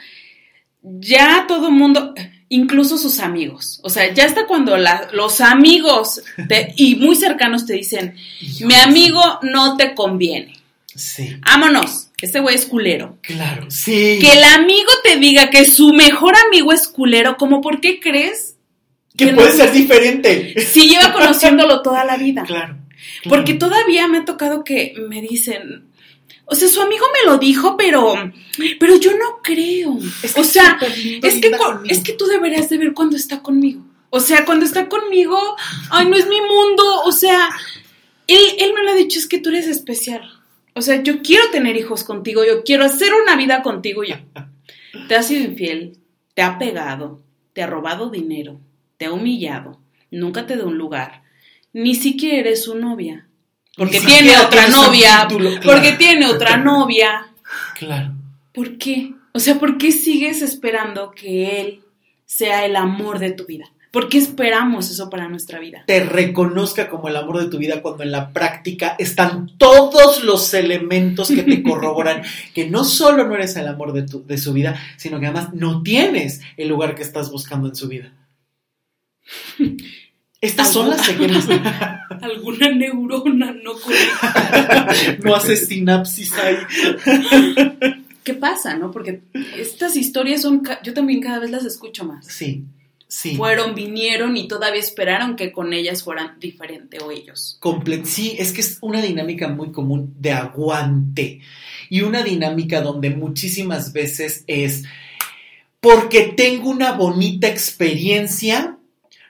[0.83, 2.15] ya todo el mundo,
[2.49, 3.81] incluso sus amigos.
[3.83, 4.77] O sea, ya está cuando
[5.13, 6.23] los amigos
[6.77, 8.17] y muy cercanos te dicen,
[8.61, 10.55] mi amigo no te conviene.
[10.95, 11.37] Sí.
[11.45, 13.19] Vámonos este güey es culero.
[13.21, 14.19] Claro, sí.
[14.21, 18.57] Que el amigo te diga que su mejor amigo es culero, ¿cómo por qué crees?
[19.17, 20.61] Que, puede ser diferente.
[20.61, 22.45] Si lleva conociéndolo toda la vida.
[22.47, 22.77] Claro,
[23.29, 25.89] Porque todavía me ha tocado que me dicen,
[26.45, 28.15] o sea, su amigo me lo dijo, pero,
[28.79, 29.99] pero yo no creo.
[30.37, 30.79] o sea,
[31.23, 31.51] es que,
[31.89, 33.85] es que tú deberías de ver cuando está conmigo.
[34.11, 35.39] O sea, cuando está conmigo,
[35.91, 37.03] ay, no es mi mundo.
[37.05, 37.49] O sea,
[38.27, 40.23] él, él me lo ha dicho, es que tú eres especial.
[40.75, 44.05] O sea, yo quiero tener hijos contigo, yo quiero hacer una vida contigo.
[44.05, 44.17] Yo.
[45.09, 45.99] Te ha sido infiel,
[46.35, 48.61] te ha pegado, te ha robado dinero,
[48.99, 49.81] te ha humillado,
[50.11, 51.23] nunca te da un lugar,
[51.77, 53.29] ni siquiera eres su novia.
[53.77, 55.29] Porque tiene otra novia,
[55.63, 57.27] porque tiene otra novia.
[57.79, 58.15] Claro.
[58.53, 59.13] ¿Por qué?
[59.35, 61.81] O sea, ¿por qué sigues esperando que él
[62.25, 63.67] sea el amor de tu vida?
[63.91, 65.85] ¿Por qué esperamos eso para nuestra vida?
[65.87, 70.55] Te reconozca como el amor de tu vida cuando en la práctica están todos los
[70.55, 72.23] elementos que te corroboran
[72.55, 75.83] que no solo no eres el amor de, de su vida, sino que además no
[75.83, 78.15] tienes el lugar que estás buscando en su vida.
[80.41, 81.49] Estas son las cegueras.
[82.23, 83.73] Alguna neurona no
[85.25, 86.57] no hace sinapsis ahí.
[88.23, 88.91] ¿Qué pasa, no?
[88.91, 89.23] Porque
[89.57, 92.27] estas historias son, yo también cada vez las escucho más.
[92.27, 92.65] Sí.
[93.37, 97.59] Fueron, vinieron y todavía esperaron que con ellas fueran diferente o ellos.
[98.05, 101.41] sí, es que es una dinámica muy común de aguante
[101.89, 104.85] y una dinámica donde muchísimas veces es
[105.81, 108.77] porque tengo una bonita experiencia,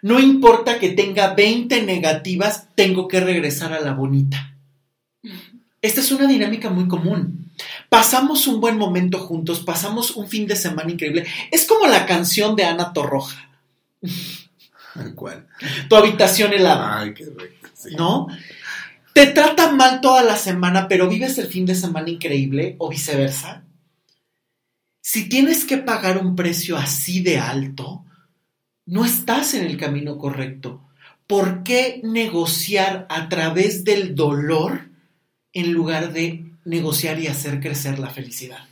[0.02, 4.54] no importa que tenga 20 negativas, tengo que regresar a la bonita.
[5.82, 7.50] Esta es una dinámica muy común.
[7.88, 11.26] Pasamos un buen momento juntos, pasamos un fin de semana increíble.
[11.50, 13.48] Es como la canción de Ana Torroja.
[15.14, 15.46] ¿Cuál?
[15.88, 17.00] Tu habitación helada.
[17.00, 17.26] Ay, qué
[17.96, 18.28] ¿No?
[19.12, 23.62] Te trata mal toda la semana, pero vives el fin de semana increíble o viceversa.
[25.00, 28.04] Si tienes que pagar un precio así de alto,
[28.86, 30.80] no estás en el camino correcto.
[31.26, 34.88] ¿Por qué negociar a través del dolor
[35.52, 38.64] en lugar de negociar y hacer crecer la felicidad?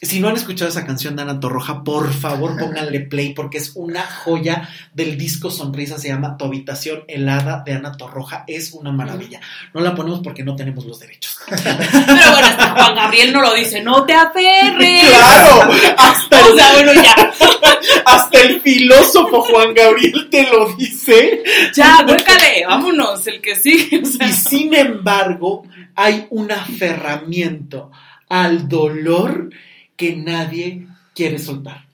[0.00, 3.72] Si no han escuchado esa canción de Ana Torroja, por favor pónganle play porque es
[3.74, 8.92] una joya del disco Sonrisa, se llama Tu habitación helada de Ana Torroja, es una
[8.92, 9.40] maravilla.
[9.74, 11.38] No la ponemos porque no tenemos los derechos.
[11.48, 15.08] Pero bueno, hasta Juan Gabriel no lo dice, no te aferres.
[15.08, 16.38] Claro, hasta,
[18.04, 21.42] hasta el filósofo Juan Gabriel te lo dice.
[21.74, 24.00] Ya, vuélcale, vámonos, el que sigue.
[24.00, 25.64] Y sin embargo,
[25.96, 27.90] hay un aferramiento
[28.28, 29.50] al dolor
[29.98, 31.86] que nadie quiere soltar.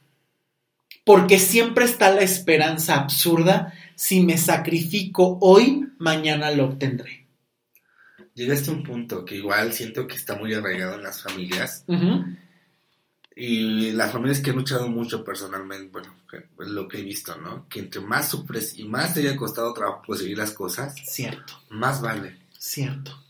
[1.04, 7.26] Porque siempre está la esperanza absurda, si me sacrifico hoy, mañana lo obtendré.
[8.34, 11.84] Llegaste a un punto que igual siento que está muy arraigado en las familias.
[13.36, 16.14] Y las familias que he luchado mucho personalmente, bueno,
[16.58, 17.66] lo que he visto, ¿no?
[17.68, 21.54] Que entre más sufres y más te haya costado trabajo conseguir las cosas, cierto.
[21.70, 22.38] Más vale.
[22.58, 23.23] Cierto.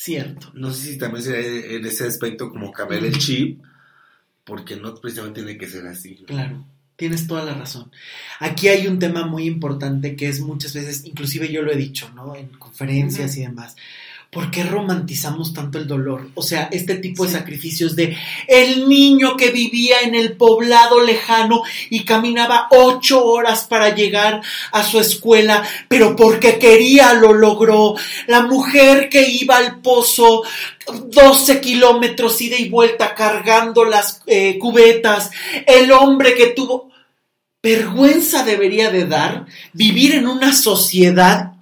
[0.00, 0.52] Cierto.
[0.54, 3.60] No sé si también será en ese aspecto como cambiar el chip,
[4.44, 6.22] porque no precisamente tiene que ser así.
[6.24, 7.90] Claro, tienes toda la razón.
[8.38, 12.12] Aquí hay un tema muy importante que es muchas veces, inclusive yo lo he dicho,
[12.14, 12.36] ¿no?
[12.36, 13.74] En conferencias y demás.
[14.30, 16.28] ¿Por qué romantizamos tanto el dolor?
[16.34, 21.62] O sea, este tipo de sacrificios de el niño que vivía en el poblado lejano
[21.88, 27.94] y caminaba ocho horas para llegar a su escuela, pero porque quería lo logró.
[28.26, 30.42] La mujer que iba al pozo
[30.86, 35.30] 12 kilómetros ida y vuelta cargando las eh, cubetas.
[35.66, 36.88] El hombre que tuvo...
[37.60, 41.57] Vergüenza debería de dar vivir en una sociedad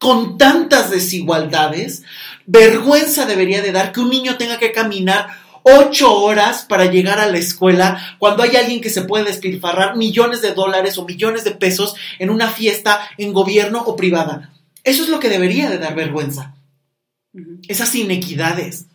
[0.00, 2.04] con tantas desigualdades,
[2.46, 5.28] vergüenza debería de dar que un niño tenga que caminar
[5.62, 10.40] ocho horas para llegar a la escuela cuando hay alguien que se puede despilfarrar millones
[10.40, 14.54] de dólares o millones de pesos en una fiesta en gobierno o privada.
[14.84, 16.54] Eso es lo que debería de dar vergüenza.
[17.68, 18.86] Esas inequidades.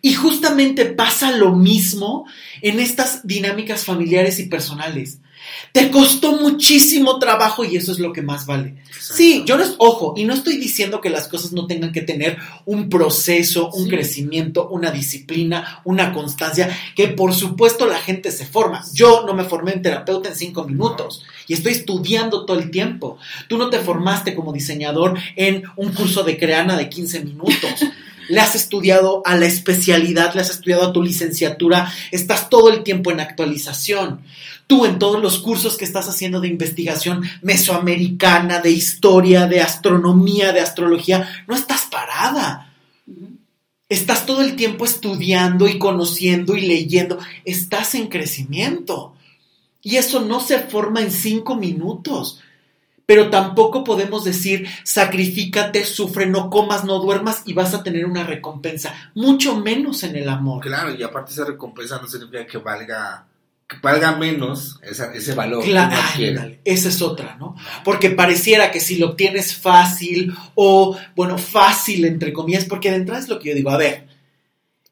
[0.00, 2.24] Y justamente pasa lo mismo
[2.62, 5.18] en estas dinámicas familiares y personales.
[5.72, 8.76] Te costó muchísimo trabajo y eso es lo que más vale.
[9.00, 12.38] Sí, yo les, ojo, y no estoy diciendo que las cosas no tengan que tener
[12.66, 18.84] un proceso, un crecimiento, una disciplina, una constancia, que por supuesto la gente se forma.
[18.92, 23.18] Yo no me formé en terapeuta en cinco minutos y estoy estudiando todo el tiempo.
[23.48, 27.54] Tú no te formaste como diseñador en un curso de creana de 15 minutos.
[28.28, 32.82] le has estudiado a la especialidad, le has estudiado a tu licenciatura, estás todo el
[32.82, 34.20] tiempo en actualización
[34.72, 40.52] tú en todos los cursos que estás haciendo de investigación mesoamericana, de historia, de astronomía,
[40.52, 42.72] de astrología, no estás parada.
[43.90, 47.18] Estás todo el tiempo estudiando y conociendo y leyendo.
[47.44, 49.14] Estás en crecimiento.
[49.82, 52.40] Y eso no se forma en cinco minutos.
[53.04, 58.24] Pero tampoco podemos decir, sacrifícate, sufre, no comas, no duermas y vas a tener una
[58.24, 58.94] recompensa.
[59.14, 60.62] Mucho menos en el amor.
[60.62, 63.26] Claro, y aparte esa recompensa no significa que valga
[63.80, 65.64] valga menos ese valor.
[65.64, 65.96] Claro,
[66.64, 67.56] esa es otra, ¿no?
[67.84, 73.20] Porque pareciera que si lo obtienes fácil o, bueno, fácil entre comillas, porque de entrada
[73.20, 74.06] es lo que yo digo, a ver,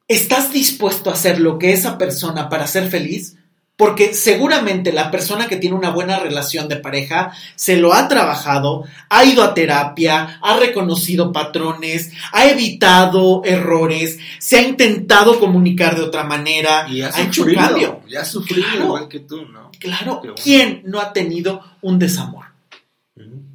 [0.08, 3.36] ¿estás dispuesto a hacer lo que esa persona para ser feliz?
[3.80, 8.84] Porque seguramente la persona que tiene una buena relación de pareja se lo ha trabajado,
[9.08, 16.02] ha ido a terapia, ha reconocido patrones, ha evitado errores, se ha intentado comunicar de
[16.02, 18.02] otra manera, y ha, hecho un cambio.
[18.06, 19.70] Y ha sufrido igual que tú, ¿no?
[19.78, 22.44] Claro, ¿quién no ha tenido un desamor?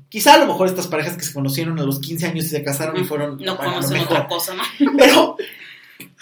[0.09, 2.63] Quizá a lo mejor estas parejas que se conocieron a los 15 años y se
[2.63, 3.37] casaron y fueron...
[3.41, 4.63] No conocen otra cosa, ¿no?
[4.97, 5.37] Pero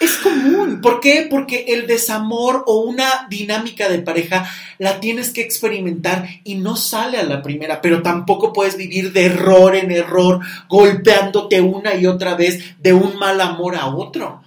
[0.00, 0.80] es común.
[0.80, 1.26] ¿Por qué?
[1.28, 7.18] Porque el desamor o una dinámica de pareja la tienes que experimentar y no sale
[7.18, 12.34] a la primera, pero tampoco puedes vivir de error en error, golpeándote una y otra
[12.34, 14.42] vez de un mal amor a otro.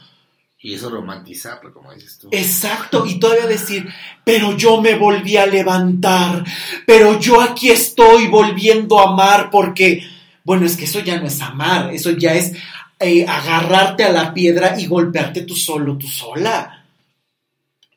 [0.59, 2.29] Y eso romantizarlo, como dices tú.
[2.31, 3.87] Exacto, y todavía decir,
[4.23, 6.43] pero yo me volví a levantar,
[6.85, 10.03] pero yo aquí estoy volviendo a amar porque,
[10.43, 12.53] bueno, es que eso ya no es amar, eso ya es
[12.99, 16.85] eh, agarrarte a la piedra y golpearte tú solo, tú sola.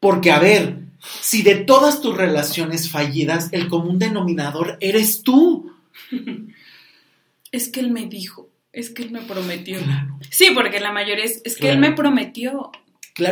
[0.00, 0.78] Porque, a ver,
[1.20, 5.72] si de todas tus relaciones fallidas, el común denominador eres tú.
[7.52, 9.80] Es que él me dijo, es que él me prometió.
[10.30, 12.70] Sí, porque la mayoría es, es que él me prometió.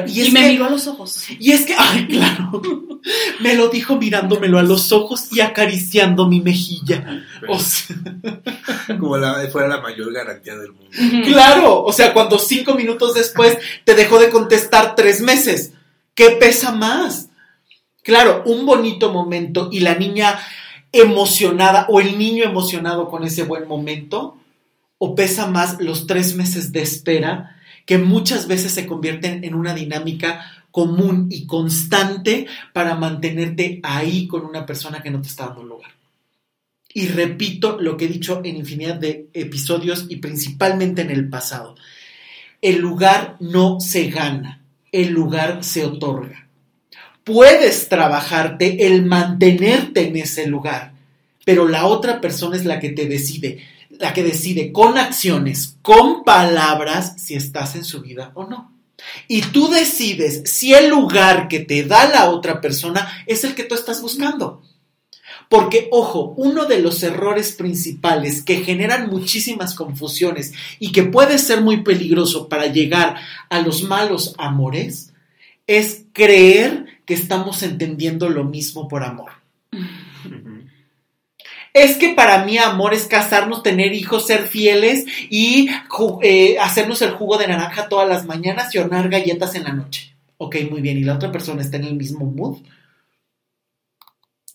[0.07, 1.25] Y, me miró a los ojos.
[1.39, 2.63] Y es que, ay, claro,
[3.41, 7.25] me lo dijo mirándomelo a los ojos y acariciando mi mejilla.
[7.49, 7.97] O sea,
[8.99, 10.91] Como la, fuera la mayor garantía del mundo.
[11.25, 15.73] Claro, o sea, cuando cinco minutos después te dejó de contestar tres meses,
[16.15, 17.29] ¿qué pesa más?
[18.03, 20.39] Claro, un bonito momento y la niña
[20.93, 24.39] emocionada o el niño emocionado con ese buen momento,
[24.99, 27.58] o pesa más los tres meses de espera
[27.89, 34.45] que muchas veces se convierten en una dinámica común y constante para mantenerte ahí con
[34.45, 35.93] una persona que no te está dando lugar.
[36.93, 41.77] Y repito lo que he dicho en infinidad de episodios y principalmente en el pasado.
[42.61, 44.61] El lugar no se gana,
[44.93, 46.47] el lugar se otorga.
[47.25, 50.93] Puedes trabajarte el mantenerte en ese lugar,
[51.47, 53.65] pero la otra persona es la que te decide
[53.99, 58.73] la que decide con acciones, con palabras, si estás en su vida o no.
[59.27, 63.65] Y tú decides si el lugar que te da la otra persona es el que
[63.65, 64.63] tú estás buscando.
[65.49, 71.63] Porque, ojo, uno de los errores principales que generan muchísimas confusiones y que puede ser
[71.63, 73.17] muy peligroso para llegar
[73.49, 75.13] a los malos amores
[75.67, 79.31] es creer que estamos entendiendo lo mismo por amor.
[81.73, 85.69] Es que para mí amor es casarnos, tener hijos, ser fieles y
[86.23, 90.17] eh, hacernos el jugo de naranja todas las mañanas y hornar galletas en la noche.
[90.39, 90.99] Ok, muy bien.
[90.99, 92.59] ¿Y la otra persona está en el mismo mood?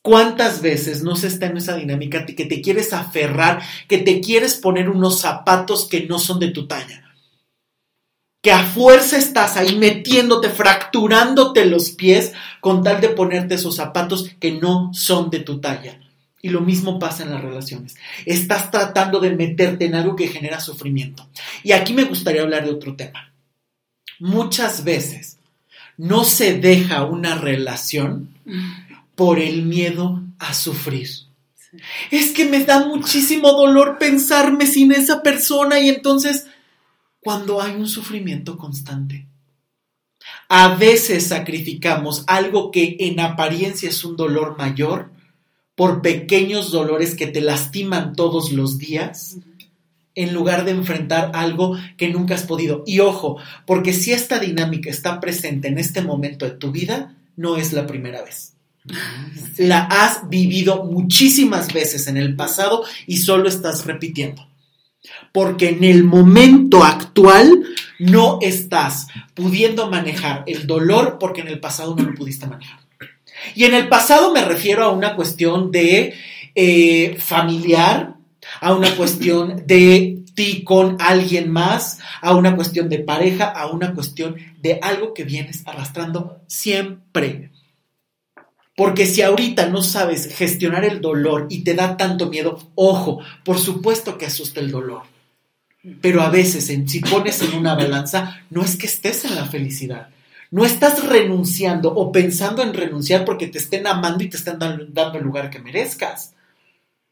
[0.02, 4.56] ¿Cuántas veces no se está en esa dinámica que te quieres aferrar, que te quieres
[4.56, 7.04] poner unos zapatos que no son de tu talla?
[8.44, 14.32] que a fuerza estás ahí metiéndote, fracturándote los pies con tal de ponerte esos zapatos
[14.38, 16.03] que no son de tu talla.
[16.46, 17.96] Y lo mismo pasa en las relaciones.
[18.26, 21.26] Estás tratando de meterte en algo que genera sufrimiento.
[21.64, 23.34] Y aquí me gustaría hablar de otro tema.
[24.20, 25.38] Muchas veces
[25.98, 28.36] no se deja una relación
[29.16, 31.08] por el miedo a sufrir.
[32.12, 36.48] Es que me da muchísimo dolor pensarme sin esa persona y entonces
[37.22, 39.28] cuando hay un sufrimiento constante.
[40.50, 45.13] A veces sacrificamos algo que en apariencia es un dolor mayor
[45.76, 49.38] por pequeños dolores que te lastiman todos los días
[50.16, 52.84] en lugar de enfrentar algo que nunca has podido.
[52.86, 57.58] Y ojo, porque si esta dinámica está presente en este momento de tu vida, no
[57.58, 58.54] es la primera vez.
[59.58, 64.48] La has vivido muchísimas veces en el pasado y solo estás repitiendo.
[65.32, 67.64] Porque en el momento actual
[68.00, 72.83] no estás pudiendo manejar el dolor porque en el pasado no lo pudiste manejar.
[73.56, 76.14] Y en el pasado me refiero a una cuestión de
[76.56, 78.16] eh, familiar,
[78.62, 83.94] a una cuestión de ti con alguien más, a una cuestión de pareja, a una
[83.94, 87.52] cuestión de algo que vienes arrastrando siempre.
[88.76, 93.60] Porque si ahorita no sabes gestionar el dolor y te da tanto miedo, ojo, por
[93.60, 95.04] supuesto que asusta el dolor.
[96.02, 100.10] Pero a veces, si pones en una balanza, no es que estés en la felicidad.
[100.54, 105.18] No estás renunciando o pensando en renunciar porque te estén amando y te estén dando
[105.18, 106.36] el lugar que merezcas.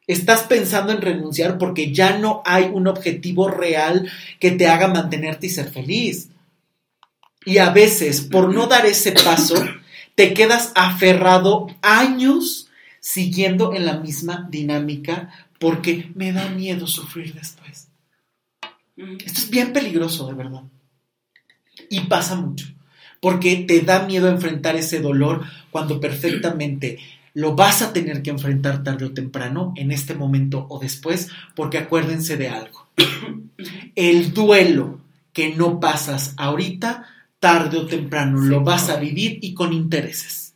[0.06, 4.08] Estás pensando en renunciar porque ya no hay un objetivo real
[4.40, 6.30] que te haga mantenerte y ser feliz.
[7.44, 9.56] Y a veces, por no dar ese paso,
[10.14, 12.70] te quedas aferrado años
[13.00, 17.88] siguiendo en la misma dinámica porque me da miedo sufrir después.
[18.96, 20.62] Esto es bien peligroso, de verdad.
[21.90, 22.68] Y pasa mucho,
[23.22, 27.00] porque te da miedo enfrentar ese dolor cuando perfectamente
[27.34, 31.78] lo vas a tener que enfrentar tarde o temprano, en este momento o después, porque
[31.78, 32.88] acuérdense de algo.
[33.96, 35.00] El duelo
[35.32, 37.08] que no pasas ahorita,
[37.40, 40.51] tarde o temprano lo vas a vivir y con intereses.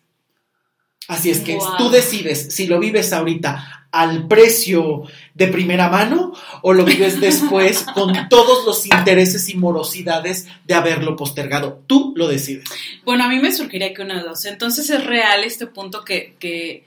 [1.07, 5.03] Así es que tú decides si lo vives ahorita al precio
[5.33, 11.15] de primera mano o lo vives después con todos los intereses y morosidades de haberlo
[11.15, 11.83] postergado.
[11.87, 12.65] Tú lo decides.
[13.05, 14.43] Bueno, a mí me surgiría que una de dos.
[14.45, 16.85] Entonces es real este punto que, que,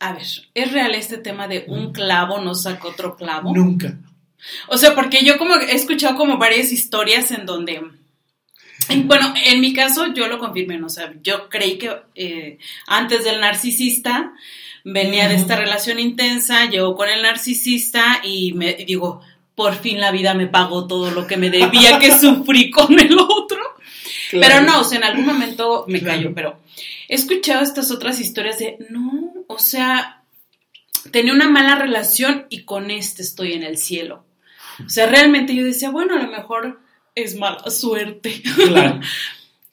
[0.00, 3.52] a ver, ¿es real este tema de un clavo no saca otro clavo?
[3.54, 3.98] Nunca.
[4.68, 7.82] O sea, porque yo como he escuchado como varias historias en donde...
[9.04, 10.86] Bueno, en mi caso yo lo confirmé, ¿no?
[10.86, 14.32] o sea, yo creí que eh, antes del narcisista
[14.84, 19.22] venía de esta relación intensa, llegó con el narcisista y me digo,
[19.54, 23.18] por fin la vida me pagó todo lo que me debía que sufrí con el
[23.18, 23.58] otro.
[24.30, 26.58] Pero no, o sea, en algún momento me cayó, pero
[27.08, 30.22] he escuchado estas otras historias de, no, o sea,
[31.10, 34.24] tenía una mala relación y con este estoy en el cielo.
[34.84, 36.80] O sea, realmente yo decía, bueno, a lo mejor
[37.14, 38.42] es mala suerte.
[38.68, 39.00] Claro.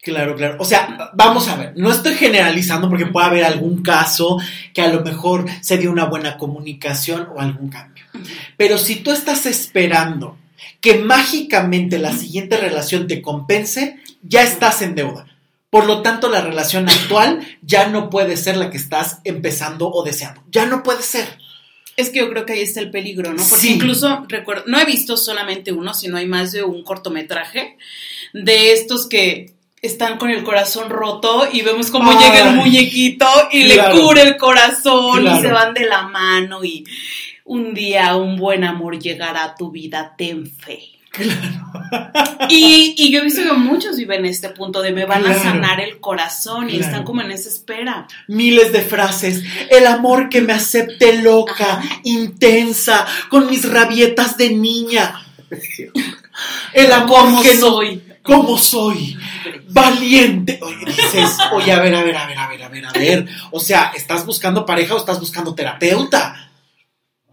[0.03, 0.55] Claro, claro.
[0.57, 4.39] O sea, vamos a ver, no estoy generalizando porque puede haber algún caso
[4.73, 8.03] que a lo mejor se dio una buena comunicación o algún cambio.
[8.57, 10.39] Pero si tú estás esperando
[10.79, 15.27] que mágicamente la siguiente relación te compense, ya estás en deuda.
[15.69, 20.03] Por lo tanto, la relación actual ya no puede ser la que estás empezando o
[20.03, 20.41] deseando.
[20.49, 21.37] Ya no puede ser.
[21.97, 23.43] Es que yo creo que ahí está el peligro, ¿no?
[23.49, 27.77] Porque incluso, recuerdo, no he visto solamente uno, sino hay más de un cortometraje
[28.33, 33.63] de estos que están con el corazón roto y vemos cómo llega el muñequito y
[33.63, 36.85] le cubre el corazón y se van de la mano y
[37.45, 41.00] un día un buen amor llegará a tu vida, ten fe.
[41.11, 42.47] Claro.
[42.47, 45.99] Y, yo he visto que muchos viven este punto de me van a sanar el
[45.99, 48.07] corazón y están como en esa espera.
[48.27, 49.43] Miles de frases.
[49.69, 55.21] El amor que me acepte loca, intensa, con mis rabietas de niña.
[56.73, 58.01] El amor que soy.
[58.23, 59.17] ¿Cómo soy?
[59.67, 60.59] Valiente.
[60.61, 63.27] Oye, dices, oye, a ver, a ver, a ver, a ver, a ver, a ver.
[63.51, 66.50] O sea, ¿estás buscando pareja o estás buscando terapeuta?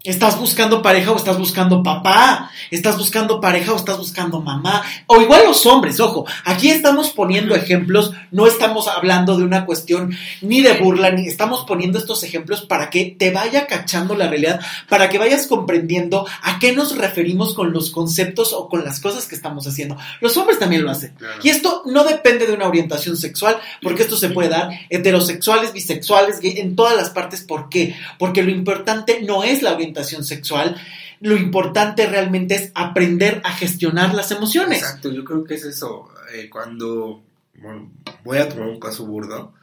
[0.05, 2.49] ¿Estás buscando pareja o estás buscando papá?
[2.71, 4.81] ¿Estás buscando pareja o estás buscando mamá?
[5.07, 10.15] O igual los hombres, ojo, aquí estamos poniendo ejemplos, no estamos hablando de una cuestión
[10.39, 14.61] ni de burla, ni estamos poniendo estos ejemplos para que te vaya cachando la realidad,
[14.87, 19.25] para que vayas comprendiendo a qué nos referimos con los conceptos o con las cosas
[19.25, 19.97] que estamos haciendo.
[20.21, 21.13] Los hombres también lo hacen.
[21.43, 26.39] Y esto no depende de una orientación sexual, porque esto se puede dar heterosexuales, bisexuales,
[26.41, 27.41] en todas las partes.
[27.41, 27.97] ¿Por qué?
[28.17, 30.75] Porque lo importante no es la orientación orientación sexual,
[31.19, 34.79] lo importante realmente es aprender a gestionar las emociones.
[34.79, 36.09] Exacto, yo creo que es eso.
[36.33, 37.23] Eh, cuando
[37.61, 37.91] bueno,
[38.23, 39.53] voy a tomar un caso burdo.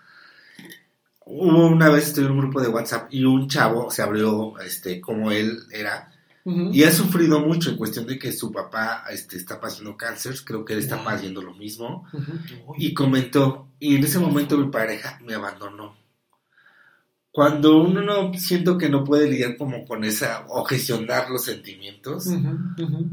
[1.24, 5.01] Hubo una vez estuve en un grupo de WhatsApp y un chavo se abrió este
[5.01, 6.12] como él era
[6.70, 10.64] y ha sufrido mucho en cuestión de que su papá este, está pasando cáncer, creo
[10.64, 12.07] que él está padeciendo lo mismo
[12.79, 15.97] y comentó y en ese momento mi pareja me abandonó.
[17.37, 22.26] Cuando uno no siento que no puede lidiar como con esa o gestionar los sentimientos,
[22.28, 22.49] Ujú,
[22.82, 23.11] ujú.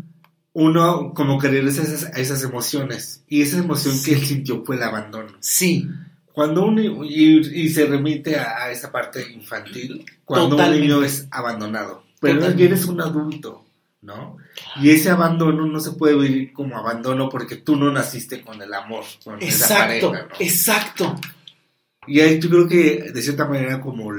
[0.54, 4.06] uno como que regresa a esas, a esas emociones y esa emoción Sí.
[4.12, 5.34] que él sintió fue el abandono.
[5.42, 5.90] Sí,
[6.32, 10.82] Cuando uno, y, y se remite a, a esa parte infantil, cuando Totalmente.
[10.86, 12.66] un niño es abandonado, pero Totalmente.
[12.66, 13.66] eres un adulto,
[14.02, 14.38] ¿no?
[14.82, 18.74] Y ese abandono no se puede vivir como abandono porque tú no naciste con el
[18.74, 20.36] amor, con esa exacto, pareja, ¿no?
[20.40, 21.16] exacto.
[22.08, 24.12] Y ahí yo creo que de cierta manera como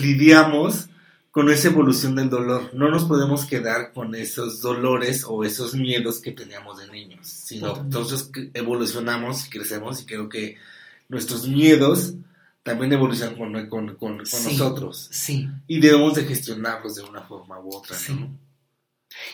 [0.00, 0.86] lidiamos
[1.30, 2.70] con esa evolución del dolor.
[2.74, 7.84] No nos podemos quedar con esos dolores o esos miedos que teníamos de niños, sino
[7.84, 10.56] nosotros que evolucionamos y crecemos y creo que
[11.08, 12.14] nuestros miedos
[12.62, 14.52] también evolucionan con, con- con- con Sí.
[14.52, 15.48] nosotros Sí.
[15.66, 17.96] y debemos de gestionarlos de una forma u otra.
[17.96, 18.12] Sí.
[18.12, 18.36] ¿no?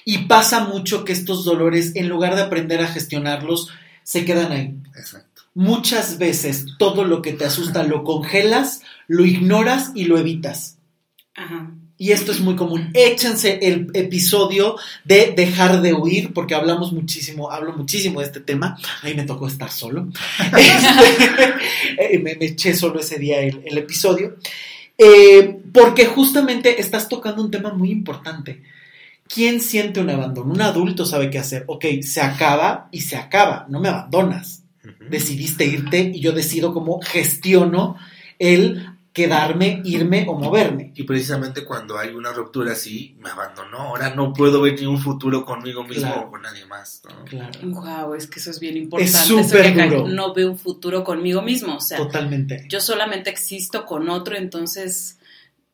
[0.05, 3.69] Y pasa mucho que estos dolores, en lugar de aprender a gestionarlos,
[4.05, 4.77] se quedan ahí.
[4.97, 5.36] Exacto.
[5.57, 10.77] Muchas veces todo lo que te asusta lo congelas, lo ignoras y lo evitas.
[11.35, 11.73] Ajá.
[11.97, 12.91] Y esto es muy común.
[12.93, 18.77] Échense el episodio de dejar de huir, porque hablamos muchísimo, hablo muchísimo de este tema.
[19.01, 20.09] Ahí me tocó estar solo.
[21.99, 24.37] Este, me, me eché solo ese día el, el episodio.
[24.99, 28.63] Eh, porque justamente estás tocando un tema muy importante.
[29.27, 30.53] ¿Quién siente un abandono?
[30.53, 31.65] Un adulto sabe qué hacer.
[31.67, 33.65] Ok, se acaba y se acaba.
[33.71, 34.66] No me abandonas.
[35.09, 37.97] Decidiste irte y yo decido cómo gestiono
[38.39, 40.93] el quedarme, irme o moverme.
[40.95, 43.79] Y precisamente cuando hay una ruptura así, me abandonó.
[43.79, 46.27] Ahora no puedo ver ni un futuro conmigo mismo Claro.
[46.27, 47.01] o con nadie más.
[47.09, 47.25] ¿no?
[47.25, 47.59] Claro.
[47.63, 49.11] Wow, es que eso es bien importante.
[49.19, 50.07] Es súper duro.
[50.09, 51.77] no veo un futuro conmigo mismo.
[51.77, 52.67] O sea, Totalmente.
[52.69, 55.19] yo solamente existo con otro, entonces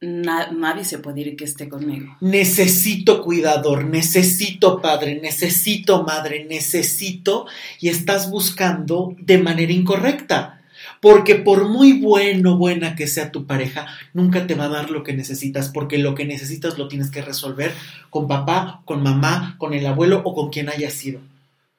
[0.02, 2.16] na- nadie se puede ir que esté conmigo.
[2.20, 7.46] Necesito cuidador, necesito padre, necesito madre, necesito
[7.80, 10.58] y estás buscando de manera incorrecta.
[11.00, 15.02] Porque por muy bueno, buena que sea tu pareja, nunca te va a dar lo
[15.02, 17.72] que necesitas, porque lo que necesitas lo tienes que resolver
[18.10, 21.20] con papá, con mamá, con el abuelo o con quien haya sido.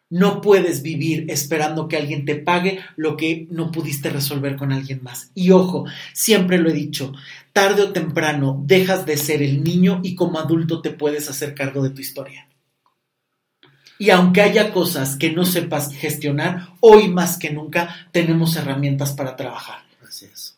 [0.10, 5.00] No puedes vivir esperando que alguien te pague lo que no pudiste resolver con alguien
[5.02, 5.32] más.
[5.34, 7.14] Y ojo, siempre lo he dicho,
[7.54, 11.84] tarde o temprano dejas de ser el niño y como adulto te puedes hacer cargo
[11.84, 12.48] de tu historia.
[14.00, 19.36] Y aunque haya cosas que no sepas gestionar, hoy más que nunca tenemos herramientas para
[19.36, 19.84] trabajar.
[20.06, 20.58] Así es.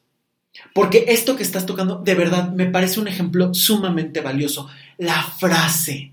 [0.74, 4.68] Porque esto que estás tocando, de verdad, me parece un ejemplo sumamente valioso.
[4.98, 6.12] La frase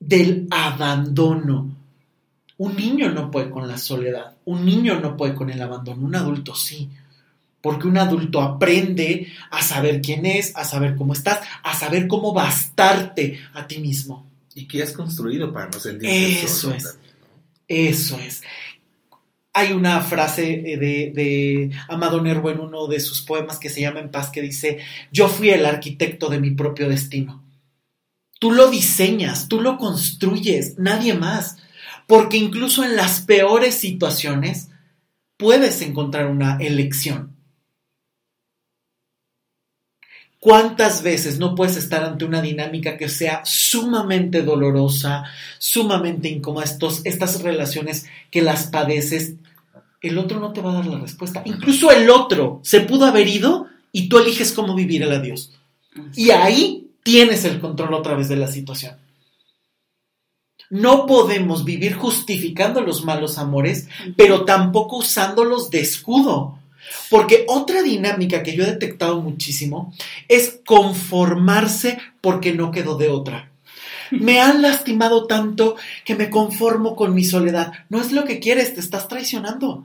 [0.00, 1.76] del abandono.
[2.56, 6.16] Un niño no puede con la soledad, un niño no puede con el abandono, un
[6.16, 6.88] adulto sí.
[7.68, 12.32] Porque un adulto aprende a saber quién es, a saber cómo estás, a saber cómo
[12.32, 14.26] bastarte a ti mismo.
[14.54, 16.82] Y que has construido para no sentirte Eso es.
[16.82, 17.26] también, ¿no?
[17.68, 18.42] Eso es.
[19.52, 23.82] Hay una frase eh, de, de Amado Nervo en uno de sus poemas que se
[23.82, 24.78] llama En paz que dice,
[25.12, 27.44] yo fui el arquitecto de mi propio destino.
[28.40, 31.58] Tú lo diseñas, tú lo construyes, nadie más.
[32.06, 34.70] Porque incluso en las peores situaciones
[35.36, 37.37] puedes encontrar una elección.
[40.48, 45.24] ¿Cuántas veces no puedes estar ante una dinámica que sea sumamente dolorosa,
[45.58, 49.34] sumamente incómoda, estos, estas relaciones que las padeces?
[50.00, 51.42] El otro no te va a dar la respuesta.
[51.44, 55.52] Incluso el otro se pudo haber ido y tú eliges cómo vivir el adiós.
[56.16, 58.96] Y ahí tienes el control otra vez de la situación.
[60.70, 63.86] No podemos vivir justificando los malos amores,
[64.16, 66.57] pero tampoco usándolos de escudo.
[67.10, 69.94] Porque otra dinámica que yo he detectado muchísimo
[70.28, 73.50] es conformarse porque no quedó de otra.
[74.10, 77.72] Me han lastimado tanto que me conformo con mi soledad.
[77.88, 79.84] No es lo que quieres, te estás traicionando.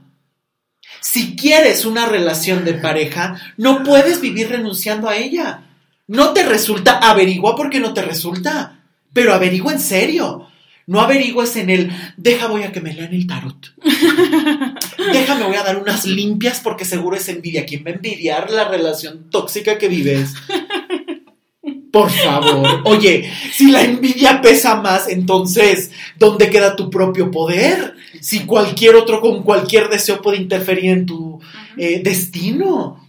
[1.01, 5.63] Si quieres una relación de pareja, no puedes vivir renunciando a ella.
[6.07, 8.79] No te resulta, averigua porque no te resulta,
[9.13, 10.47] pero averigua en serio.
[10.85, 13.73] No averigües en el, deja voy a que me lean el tarot.
[15.13, 17.65] Déjame voy a dar unas limpias porque seguro es envidia.
[17.65, 20.33] ¿Quién va a envidiar la relación tóxica que vives?
[21.93, 22.81] Por favor.
[22.85, 27.93] Oye, si la envidia pesa más, entonces, ¿dónde queda tu propio poder?
[28.19, 31.39] Si cualquier otro con cualquier deseo puede interferir en tu
[31.77, 33.02] eh, destino.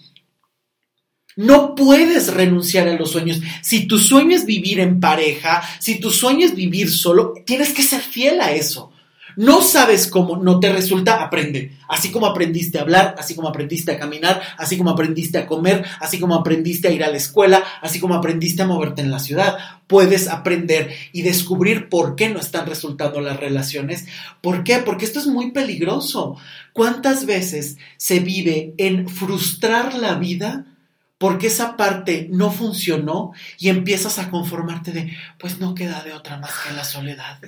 [1.37, 3.41] No puedes renunciar a los sueños.
[3.63, 7.83] Si tu sueño es vivir en pareja, si tu sueño es vivir solo, tienes que
[7.83, 8.93] ser fiel a eso.
[9.37, 11.77] No sabes cómo, no te resulta, aprende.
[11.89, 15.85] Así como aprendiste a hablar, así como aprendiste a caminar, así como aprendiste a comer,
[15.99, 19.19] así como aprendiste a ir a la escuela, así como aprendiste a moverte en la
[19.19, 19.57] ciudad.
[19.89, 24.07] Puedes aprender y descubrir por qué no están resultando las relaciones.
[24.41, 24.79] ¿Por qué?
[24.79, 26.37] Porque esto es muy peligroso.
[26.73, 30.67] ¿Cuántas veces se vive en frustrar la vida?
[31.25, 36.37] Porque esa parte no funcionó y empiezas a conformarte de, pues no queda de otra
[36.37, 37.39] más que la soledad.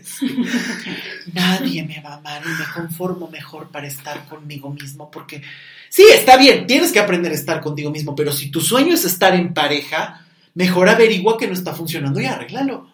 [1.34, 5.42] Nadie me va a amar y me conformo mejor para estar conmigo mismo, porque
[5.90, 9.04] sí, está bien, tienes que aprender a estar contigo mismo, pero si tu sueño es
[9.04, 10.24] estar en pareja,
[10.54, 12.88] mejor averigua que no está funcionando y arréglalo.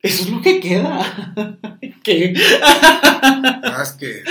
[0.00, 1.58] Eso es lo que queda.
[2.02, 2.32] ¿Qué?
[3.62, 4.24] Más que...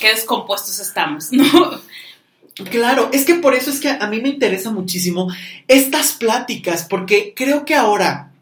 [0.00, 1.82] Qué descompuestos estamos, ¿no?
[2.64, 5.28] Claro, es que por eso es que a mí me interesa muchísimo
[5.68, 8.32] estas pláticas, porque creo que ahora,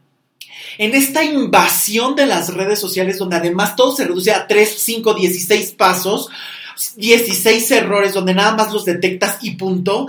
[0.79, 5.15] en esta invasión de las redes sociales, donde además todo se reduce a 3, 5,
[5.15, 6.29] 16 pasos,
[6.97, 10.07] 16 errores, donde nada más los detectas y punto,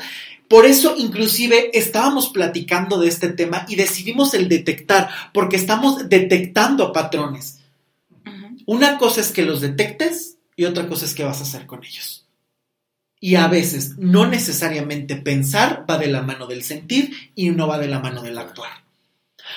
[0.47, 6.93] por eso inclusive estábamos platicando de este tema y decidimos el detectar, porque estamos detectando
[6.93, 7.57] patrones.
[8.67, 11.83] Una cosa es que los detectes y otra cosa es qué vas a hacer con
[11.83, 12.24] ellos.
[13.25, 17.79] Y a veces no necesariamente pensar va de la mano del sentir y no va
[17.79, 18.69] de la mano del actuar.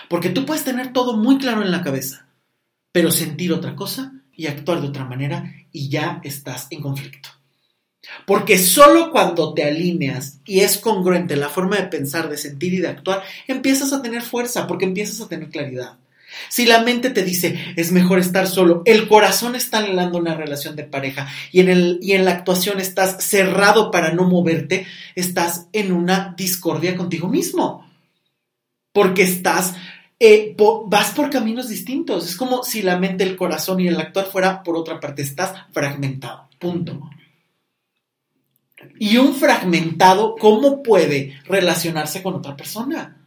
[0.09, 2.29] Porque tú puedes tener todo muy claro en la cabeza,
[2.93, 7.29] pero sentir otra cosa y actuar de otra manera y ya estás en conflicto.
[8.25, 12.79] Porque solo cuando te alineas y es congruente la forma de pensar, de sentir y
[12.79, 15.99] de actuar, empiezas a tener fuerza, porque empiezas a tener claridad.
[16.49, 20.77] Si la mente te dice es mejor estar solo, el corazón está anhelando una relación
[20.77, 25.69] de pareja y en, el, y en la actuación estás cerrado para no moverte, estás
[25.73, 27.87] en una discordia contigo mismo.
[28.93, 29.75] Porque estás,
[30.19, 30.57] eh,
[30.87, 32.29] vas por caminos distintos.
[32.29, 35.53] Es como si la mente, el corazón y el actuar fuera por otra parte, estás
[35.73, 36.49] fragmentado.
[36.59, 37.09] Punto.
[38.99, 43.18] Y un fragmentado, ¿cómo puede relacionarse con otra persona?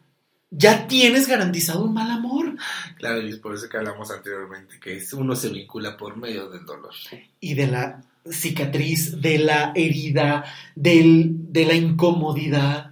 [0.51, 2.57] Ya tienes garantizado un mal amor.
[2.97, 6.65] Claro, y es por eso que hablamos anteriormente, que uno se vincula por medio del
[6.65, 6.93] dolor.
[7.39, 10.43] Y de la cicatriz, de la herida,
[10.75, 12.91] del, de la incomodidad.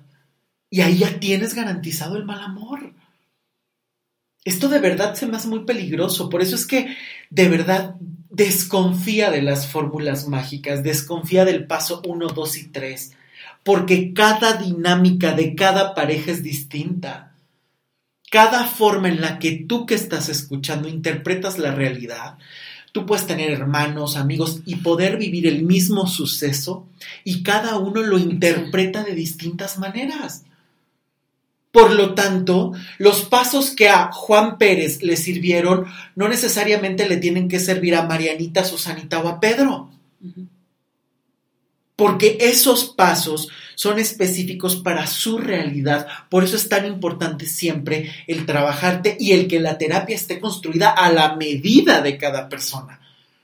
[0.70, 2.94] Y ahí ya tienes garantizado el mal amor.
[4.46, 6.30] Esto de verdad se me hace muy peligroso.
[6.30, 6.96] Por eso es que
[7.30, 7.96] de verdad
[8.30, 13.14] desconfía de las fórmulas mágicas, desconfía del paso 1, 2 y 3.
[13.64, 17.29] Porque cada dinámica de cada pareja es distinta
[18.30, 22.38] cada forma en la que tú que estás escuchando interpretas la realidad,
[22.92, 26.88] tú puedes tener hermanos, amigos y poder vivir el mismo suceso
[27.24, 30.44] y cada uno lo interpreta de distintas maneras.
[31.72, 37.48] Por lo tanto, los pasos que a Juan Pérez le sirvieron no necesariamente le tienen
[37.48, 39.92] que servir a Marianita, Susanita o a Pedro.
[41.96, 43.50] Porque esos pasos
[43.80, 46.06] son específicos para su realidad.
[46.28, 50.90] Por eso es tan importante siempre el trabajarte y el que la terapia esté construida
[50.90, 53.00] a la medida de cada persona.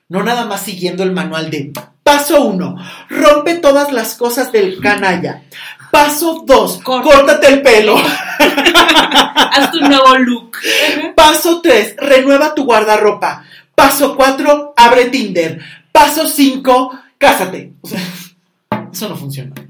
[0.09, 1.71] No nada más siguiendo el manual de
[2.03, 2.75] paso uno,
[3.07, 5.43] rompe todas las cosas del canalla.
[5.89, 7.95] Paso dos, córtate el pelo.
[9.35, 10.57] Haz tu nuevo look.
[11.15, 13.45] Paso tres, renueva tu guardarropa.
[13.73, 15.61] Paso cuatro, abre Tinder.
[15.93, 17.71] Paso cinco, cásate.
[17.79, 18.01] O sea,
[18.91, 19.64] eso no funciona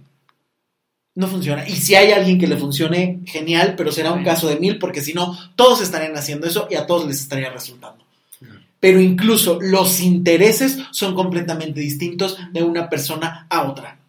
[1.16, 1.68] no funciona.
[1.68, 5.02] Y si hay alguien que le funcione, genial, pero será un caso de mil, porque
[5.02, 8.04] si no, todos estarían haciendo eso y a todos les estaría resultando.
[8.82, 14.00] Pero incluso los intereses son completamente distintos de una persona a otra.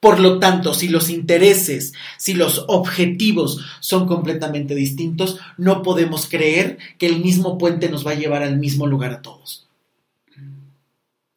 [0.00, 6.78] Por lo tanto, si los intereses, si los objetivos son completamente distintos, no podemos creer
[6.96, 9.69] que el mismo puente nos va a llevar al mismo lugar a todos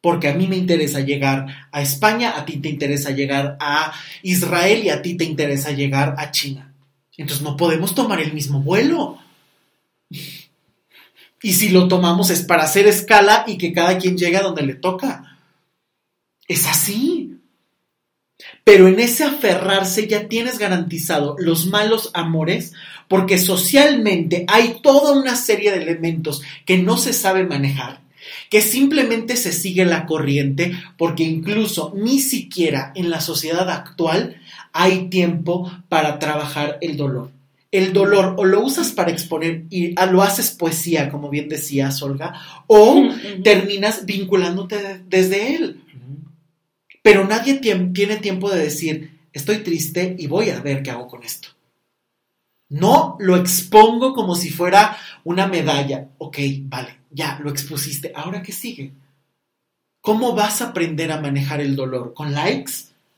[0.04, 3.90] porque a mí me interesa llegar a España, a ti te interesa llegar a
[4.22, 6.74] Israel y a ti te interesa llegar a China.
[7.16, 9.18] Entonces no podemos tomar el mismo vuelo.
[10.10, 14.60] Y si lo tomamos es para hacer escala y que cada quien llegue a donde
[14.60, 15.38] le toca.
[16.46, 17.38] Es así.
[18.62, 22.74] Pero en ese aferrarse ya tienes garantizado los malos amores
[23.08, 28.03] porque socialmente hay toda una serie de elementos que no se sabe manejar
[28.50, 34.40] que simplemente se sigue la corriente porque incluso ni siquiera en la sociedad actual
[34.72, 37.30] hay tiempo para trabajar el dolor.
[37.70, 42.34] El dolor o lo usas para exponer y lo haces poesía, como bien decía Olga,
[42.68, 43.08] o
[43.42, 45.80] terminas vinculándote desde él.
[47.02, 51.24] Pero nadie tiene tiempo de decir, estoy triste y voy a ver qué hago con
[51.24, 51.53] esto.
[52.68, 56.08] No lo expongo como si fuera una medalla.
[56.18, 58.12] Ok, vale, ya lo expusiste.
[58.14, 58.92] Ahora qué sigue?
[60.00, 62.12] ¿Cómo vas a aprender a manejar el dolor?
[62.14, 62.72] ¿Con likes?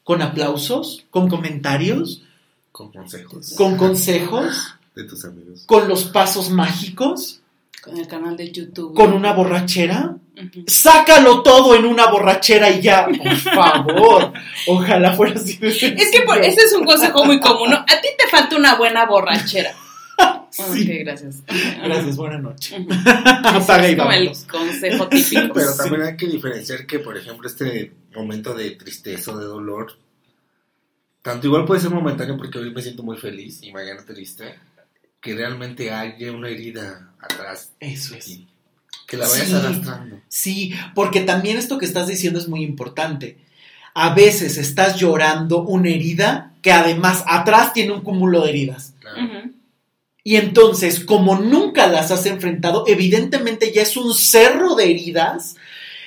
[0.04, 1.04] ¿Con aplausos?
[1.10, 2.22] ¿Con comentarios?
[2.70, 3.54] Con consejos.
[3.56, 4.74] ¿Con consejos?
[4.94, 5.64] De tus amigos.
[5.66, 7.40] ¿Con los pasos mágicos?
[7.82, 8.94] Con el canal de YouTube.
[8.94, 10.16] ¿Con una borrachera?
[10.66, 14.32] Sácalo todo en una borrachera y ya, por favor.
[14.66, 15.56] Ojalá fuera así.
[15.56, 17.76] de Es que por- ese es un consejo muy común, ¿no?
[17.76, 19.74] A ti te falta una buena borrachera.
[20.48, 20.62] Sí.
[20.62, 21.42] Ok, gracias.
[21.84, 22.16] Gracias.
[22.16, 22.88] Ujú.
[23.44, 24.44] Apaga y es como el vámonos.
[24.44, 25.52] consejo típico.
[25.52, 29.92] Pero también hay que diferenciar que, por ejemplo, este momento de tristeza o de dolor,
[31.20, 34.54] tanto igual puede ser momentáneo porque hoy me siento muy feliz y mañana triste,
[35.20, 38.40] que realmente haya una herida atrás Eso de es.
[39.06, 39.54] Que la vayas Sí.
[39.54, 40.20] arrastrando.
[40.28, 43.38] Sí, porque también esto que estás diciendo es muy importante.
[43.94, 48.94] A veces estás llorando una herida que además atrás tiene un cúmulo de heridas.
[49.00, 49.50] Claro.
[50.24, 55.54] Y entonces, como nunca las has enfrentado, evidentemente ya es un cerro de heridas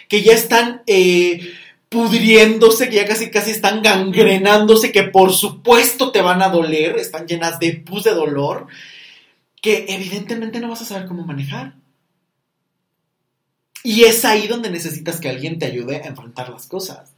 [0.10, 1.40] que ya están eh,
[1.88, 7.28] pudriéndose, que ya casi casi están gangrenándose, que por supuesto te van a doler, están
[7.28, 8.68] llenas de pus de dolor,
[9.62, 11.76] que evidentemente no vas a saber cómo manejar.
[13.84, 17.14] Y es ahí donde necesitas que alguien te ayude a enfrentar las cosas.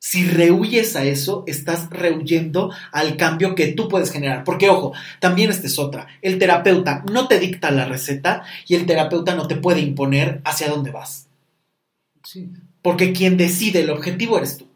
[0.00, 4.44] Si rehuyes a eso, estás rehuyendo al cambio que tú puedes generar.
[4.44, 6.06] Porque, ojo, también esta es otra.
[6.22, 10.68] El terapeuta no te dicta la receta y el terapeuta no te puede imponer hacia
[10.68, 11.26] dónde vas.
[12.22, 12.48] Sí.
[12.80, 14.67] Porque quien decide el objetivo eres tú.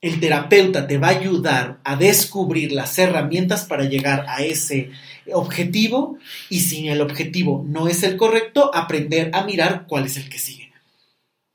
[0.00, 4.90] El terapeuta te va a ayudar a descubrir las herramientas para llegar a ese
[5.32, 6.18] objetivo
[6.48, 10.38] y si el objetivo no es el correcto, aprender a mirar cuál es el que
[10.38, 10.72] sigue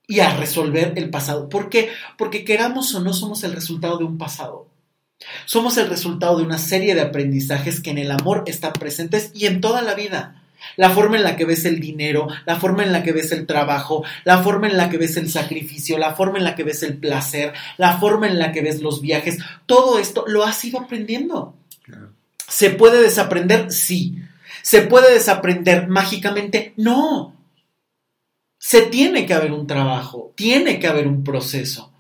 [0.08, 1.48] y a resolver el pasado.
[1.48, 1.90] ¿Por qué?
[2.18, 4.68] Porque queramos o no somos el resultado de un pasado.
[5.46, 9.46] Somos el resultado de una serie de aprendizajes que en el amor están presentes y
[9.46, 10.43] en toda la vida.
[10.78, 13.46] La forma en la que ves el dinero, la forma en la que ves el
[13.46, 16.84] trabajo, la forma en la que ves el sacrificio, la forma en la que ves
[16.84, 20.80] el placer, la forma en la que ves los viajes, todo esto lo has ido
[20.80, 21.56] aprendiendo.
[21.84, 22.12] Claro.
[22.48, 23.72] ¿Se puede desaprender?
[23.72, 24.20] Sí.
[24.62, 26.74] ¿Se puede desaprender mágicamente?
[26.78, 27.36] No.
[28.58, 31.93] Se tiene que haber un trabajo, tiene que haber un proceso,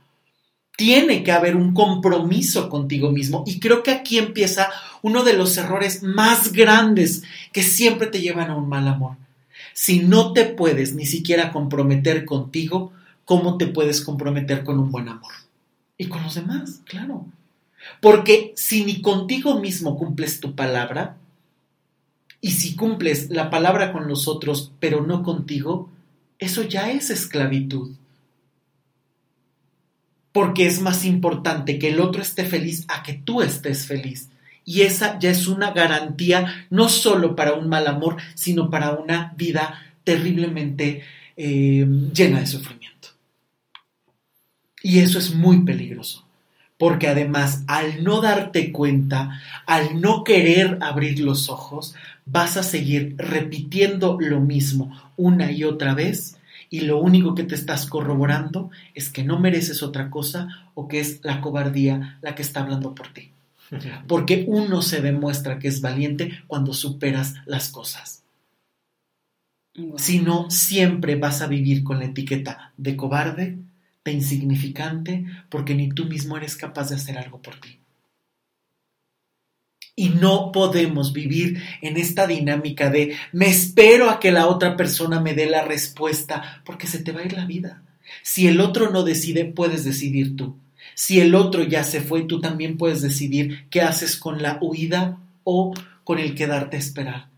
[0.75, 3.43] tiene que haber un compromiso contigo mismo.
[3.45, 4.69] Y creo que aquí empieza
[5.01, 9.17] uno de los errores más grandes que siempre te llevan a un mal amor.
[9.73, 12.91] Si no te puedes ni siquiera comprometer contigo,
[13.25, 15.33] ¿cómo te puedes comprometer con un buen amor?
[15.97, 17.25] Y con los demás, claro.
[18.01, 21.17] Porque si ni contigo mismo cumples tu palabra,
[22.41, 25.89] y si cumples la palabra con los otros, pero no contigo,
[26.39, 27.91] eso ya es esclavitud.
[30.33, 34.29] Porque es más importante que el otro esté feliz a que tú estés feliz.
[34.65, 39.33] Y esa ya es una garantía no solo para un mal amor, sino para una
[39.37, 41.03] vida terriblemente
[41.37, 43.09] eh, llena de sufrimiento.
[44.81, 46.25] Y eso es muy peligroso,
[46.77, 53.15] porque además al no darte cuenta, al no querer abrir los ojos, vas a seguir
[53.17, 56.37] repitiendo lo mismo una y otra vez
[56.73, 60.99] y lo único que te estás corroborando es que no mereces otra cosa o que
[60.99, 63.29] es la cobardía la que está hablando por ti.
[64.07, 68.23] Porque uno se demuestra que es valiente cuando superas las cosas.
[69.77, 69.99] Wow.
[69.99, 73.59] Si no, siempre vas a vivir con la etiqueta de cobarde,
[74.03, 77.77] de insignificante, porque ni tú mismo eres capaz de hacer algo por ti.
[79.95, 85.19] Y no podemos vivir en esta dinámica de me espero a que la otra persona
[85.19, 87.83] me dé la respuesta, porque se te va a ir la vida.
[88.23, 90.55] Si el otro no decide, puedes decidir tú.
[90.95, 95.19] Si el otro ya se fue, tú también puedes decidir qué haces con la huida
[95.43, 95.73] o
[96.03, 97.29] con el quedarte a esperar.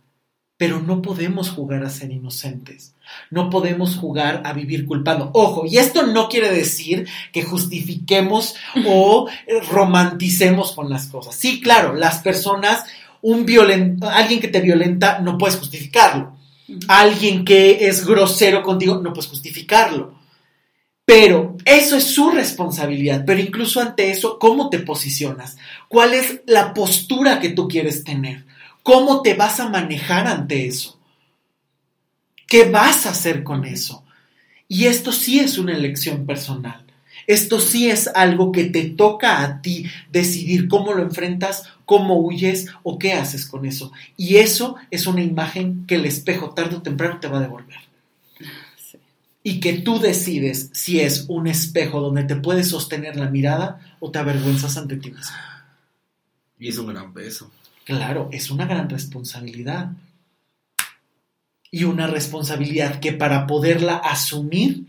[0.57, 2.94] Pero no podemos jugar a ser inocentes.
[3.31, 5.31] No podemos jugar a vivir culpando.
[5.33, 9.27] Ojo, y esto no quiere decir que justifiquemos o
[9.71, 11.35] romanticemos con las cosas.
[11.35, 12.85] Sí, claro, las personas,
[13.21, 16.35] un violen, alguien que te violenta, no puedes justificarlo.
[16.87, 20.15] Alguien que es grosero contigo, no puedes justificarlo.
[21.05, 23.23] Pero eso es su responsabilidad.
[23.25, 25.57] Pero incluso ante eso, ¿cómo te posicionas?
[25.87, 28.45] ¿Cuál es la postura que tú quieres tener?
[28.81, 30.94] ¿Cómo te vas a manejar ante eso?
[32.47, 34.03] ¿Qué vas a hacer con eso?
[34.67, 36.85] Y esto sí es una elección personal.
[37.27, 42.67] Esto sí es algo que te toca a ti decidir cómo lo enfrentas, cómo huyes
[42.83, 43.91] o qué haces con eso.
[44.15, 47.79] Y eso es una imagen que el espejo tarde o temprano te va a devolver.
[48.77, 48.99] Sí.
[49.41, 54.11] y que tú decides si es un espejo donde te puedes sostener la mirada o
[54.11, 55.35] te avergüenzas ante ti mismo.
[56.59, 57.51] Y es un gran peso.
[57.85, 59.91] Claro, es una gran responsabilidad.
[61.75, 64.85] Y una responsabilidad que para poderla asumir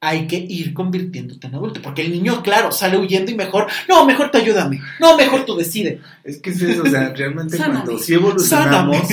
[0.00, 1.82] hay que ir convirtiéndote en adulto.
[1.82, 4.80] Porque el niño, claro, sale huyendo y mejor, no, mejor te ayúdame.
[5.00, 6.00] No, mejor tú decide.
[6.22, 9.06] Es que es eso, o sea, realmente cuando sí evolucionamos,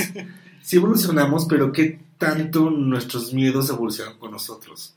[0.62, 4.94] sí evolucionamos, pero qué tanto nuestros miedos evolucionan con nosotros.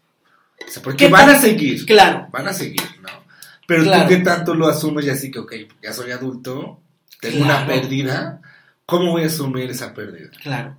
[0.66, 3.10] O sea, porque ¿Qué van a seguir, Claro, van a seguir, ¿no?
[3.68, 4.04] Pero Claro.
[4.04, 5.54] tú qué tanto lo asumes y así que, ok,
[5.84, 6.80] ya soy adulto,
[7.20, 8.42] tengo una pérdida,
[8.86, 10.30] ¿cómo voy a asumir esa pérdida?
[10.42, 10.78] claro,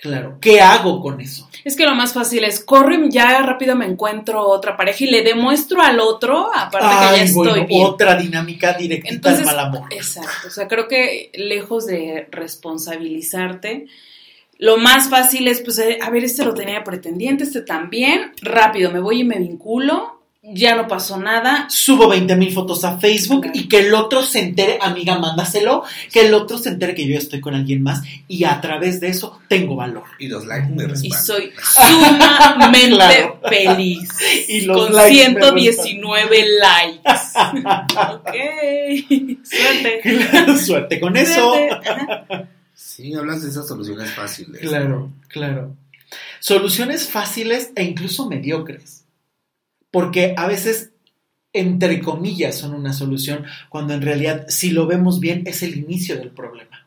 [0.00, 0.38] claro.
[0.40, 1.48] ¿Qué hago con eso?
[1.64, 5.10] Es que lo más fácil es, corro y ya rápido me encuentro otra pareja y
[5.10, 7.86] le demuestro al otro, aparte que ya Ay, estoy bueno, bien.
[7.86, 9.88] otra dinámica directita Entonces, al mal amor.
[9.92, 13.86] Exacto, o sea, creo que lejos de responsabilizarte,
[14.58, 18.90] lo más fácil es, pues, eh, a ver, este lo tenía pretendiente, este también, rápido,
[18.90, 20.15] me voy y me vinculo,
[20.48, 24.38] ya no pasó nada, Subo 20 mil fotos a Facebook y que el otro se
[24.40, 25.82] entere, amiga, mándaselo,
[26.12, 29.08] que el otro se entere que yo estoy con alguien más y a través de
[29.08, 30.04] eso tengo valor.
[30.18, 31.22] Y los likes me y respaldan.
[31.24, 33.40] soy sumamente Claro.
[33.48, 34.08] feliz.
[34.48, 37.02] Y los con likes me 119 likes.
[38.14, 38.34] ok,
[39.44, 40.58] suerte.
[40.58, 41.54] Suerte con eso.
[41.72, 42.48] Ajá.
[42.74, 44.60] Sí, hablas de esas soluciones fáciles.
[44.60, 45.74] Claro, claro.
[46.40, 48.95] Soluciones fáciles e incluso mediocres.
[49.90, 50.92] Porque a veces,
[51.52, 56.16] entre comillas, son una solución, cuando en realidad, si lo vemos bien, es el inicio
[56.16, 56.86] del problema.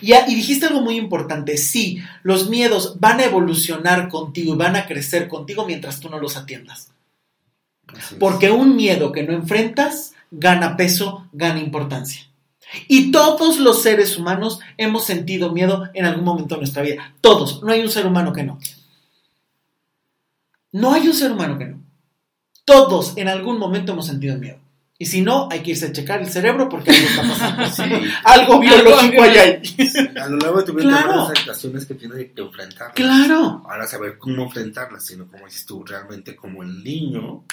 [0.00, 4.76] Y, y dijiste algo muy importante, sí, los miedos van a evolucionar contigo y van
[4.76, 6.92] a crecer contigo mientras tú no los atiendas.
[8.18, 12.28] Porque un miedo que no enfrentas gana peso, gana importancia.
[12.86, 17.14] Y todos los seres humanos hemos sentido miedo en algún momento de nuestra vida.
[17.20, 17.62] Todos.
[17.62, 18.58] No hay un ser humano que no.
[20.72, 21.77] No hay un ser humano que no.
[22.68, 24.58] Todos en algún momento hemos sentido miedo.
[25.00, 27.70] Y si no, hay que irse a checar el cerebro porque algo está pasando.
[27.70, 28.10] Sí.
[28.24, 29.62] Algo biológico hay ahí.
[30.20, 31.12] A lo largo de tu vida Claro.
[31.12, 32.92] hay varias situaciones que tienes que enfrentar.
[32.94, 33.62] Claro.
[33.68, 37.44] Ahora saber cómo enfrentarlas, sino como dices tú, realmente como el niño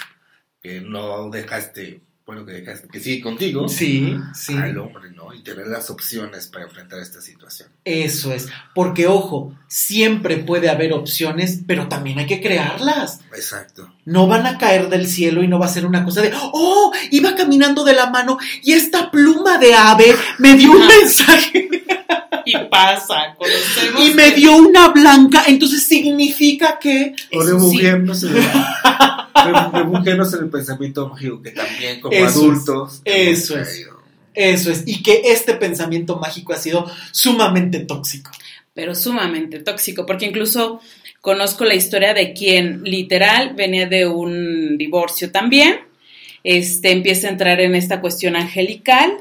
[0.59, 4.55] que no dejaste, bueno, que dejaste que sigue contigo, Sí, sí.
[4.55, 5.31] al hombre, ¿no?
[5.33, 7.69] Y tener las opciones para enfrentar esta situación.
[7.83, 8.47] Eso es.
[8.73, 13.19] Porque, ojo, siempre puede haber opciones, pero también hay que crearlas.
[13.35, 13.93] Exacto.
[14.05, 16.91] No van a caer del cielo y no va a ser una cosa de, oh,
[17.11, 21.69] iba caminando de la mano y esta pluma de ave me dio un mensaje
[22.45, 24.03] Y pasa, conocemos.
[24.03, 27.13] y me dio una blanca, entonces significa que...
[27.33, 27.79] O Eso sí.
[28.25, 33.59] en, el, refugiarnos en el pensamiento mágico que también como Eso es, adultos hemos eso
[33.59, 33.67] es.
[33.67, 33.95] caído.
[34.33, 38.31] Eso es, y que este pensamiento mágico ha sido sumamente tóxico.
[38.73, 40.81] pero sumamente tóxico, porque incluso
[41.21, 45.79] conozco la historia de quien literal venía de un divorcio también,
[46.43, 49.13] este empieza a entrar en esta cuestión angelical,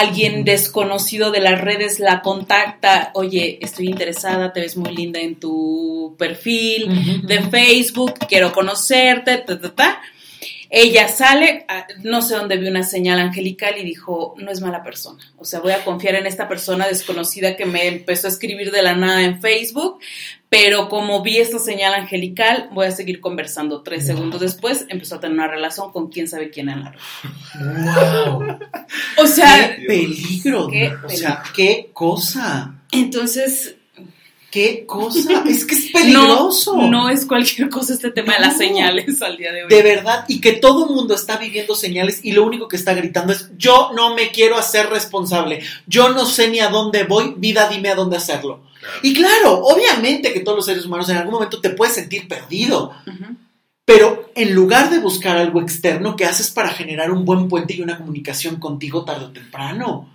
[0.00, 5.36] alguien desconocido de las redes la contacta, oye, estoy interesada, te ves muy linda en
[5.38, 6.88] tu perfil
[7.26, 10.00] de Facebook, quiero conocerte, ta, ta, ta.
[10.74, 14.82] Ella sale, a- no sé dónde vio una señal angelical y dijo, no es mala
[14.82, 15.22] persona.
[15.36, 18.80] O sea, voy a confiar en esta persona desconocida que me empezó a escribir de
[18.80, 19.98] la nada en Facebook,
[20.52, 23.82] pero como vi esta señal angelical, voy a seguir conversando.
[23.82, 24.14] Tres Wow.
[24.16, 27.00] segundos después empezó a tener una relación con quién sabe quién en la red.
[28.34, 28.58] ¡Wow!
[29.16, 30.66] O sea, ¡Qué peligro!
[30.68, 32.74] Qué O sea, qué cosa.
[32.90, 33.76] entonces,
[34.52, 35.42] ¡Qué cosa!
[35.48, 36.76] Es que es peligroso.
[36.76, 39.70] no, no es cualquier cosa este tema de las señales al día de hoy.
[39.70, 42.92] De verdad, y que todo el mundo está viviendo señales y lo único que está
[42.92, 47.34] gritando es, yo no me quiero hacer responsable, yo no sé ni a dónde voy,
[47.38, 48.60] vida, dime a dónde hacerlo.
[48.78, 48.98] Claro.
[49.02, 52.92] Y claro, obviamente que todos los seres humanos en algún momento te puedes sentir perdido,
[53.86, 57.80] pero en lugar de buscar algo externo, ¿qué haces para generar un buen puente y
[57.80, 60.11] una comunicación contigo tarde o temprano?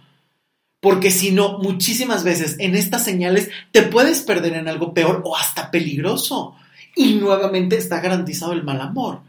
[0.79, 5.35] Porque si no, muchísimas veces en estas señales te puedes perder en algo peor o
[5.35, 6.55] hasta peligroso.
[6.95, 9.21] Y nuevamente está garantizado el mal amor.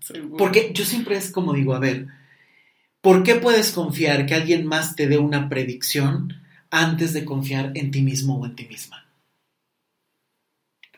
[0.00, 0.36] Seguro.
[0.36, 2.06] Porque yo siempre es como digo, a ver,
[3.00, 6.40] ¿por qué puedes confiar que alguien más te dé una predicción
[6.70, 9.01] antes de confiar en ti mismo o en ti misma?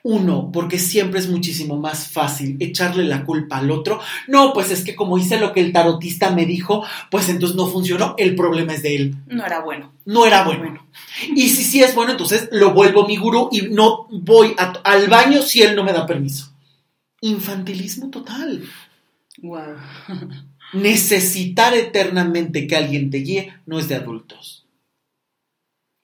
[0.07, 4.01] Uno, porque siempre es muchísimo más fácil echarle la culpa al otro.
[4.29, 7.67] No, pues es que como hice lo que el tarotista me dijo, pues entonces no
[7.69, 9.15] funcionó, el problema es de él.
[9.29, 9.95] No era bueno.
[10.05, 10.87] No era bueno.
[11.35, 15.09] Y si sí es bueno, entonces lo vuelvo mi gurú y no voy a- al
[15.09, 16.53] baño si él no me da permiso.
[17.23, 18.63] Infantilismo total.
[19.39, 19.77] Wow.
[20.75, 24.64] Necesitar eternamente que alguien te guíe no es de adultos.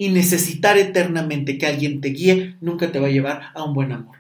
[0.00, 3.92] Y necesitar eternamente que alguien te guíe nunca te va a llevar a un buen
[3.92, 4.16] amor.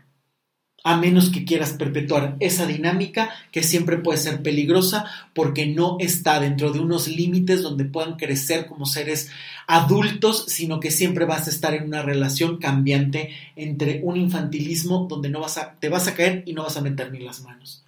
[0.84, 5.04] a menos que quieras perpetuar esa dinámica que siempre puede ser peligrosa
[5.34, 9.30] porque no está dentro de unos límites donde puedan crecer como seres
[9.66, 15.28] adultos, sino que siempre vas a estar en una relación cambiante entre un infantilismo donde
[15.28, 17.84] no vas a, te vas a caer y no vas a meter ni las manos.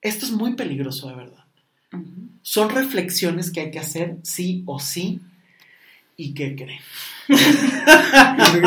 [0.00, 1.44] Esto es muy peligroso, de verdad.
[2.42, 5.20] Son reflexiones que hay que hacer sí o sí.
[6.20, 6.80] ¿Y qué creen?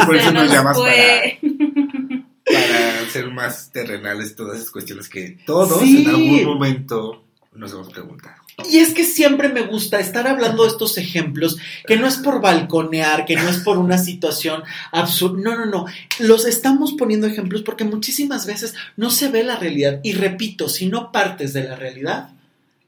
[0.06, 1.38] por eso nos nos llamas fue.
[1.42, 2.24] para,
[3.02, 6.04] para ser más terrenales todas esas cuestiones que todos Sí.
[6.06, 8.36] en algún momento nos hemos preguntado.
[8.70, 12.40] Y es que siempre me gusta estar hablando de estos ejemplos, que no es por
[12.42, 15.42] balconear, que no es por una situación absurda.
[15.42, 15.86] No, no, no.
[16.20, 20.00] Los estamos poniendo ejemplos porque muchísimas veces no se ve la realidad.
[20.04, 22.30] Y repito, si no partes de la realidad,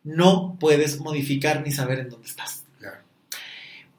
[0.06, 2.63] no puedes modificar ni saber en dónde estás.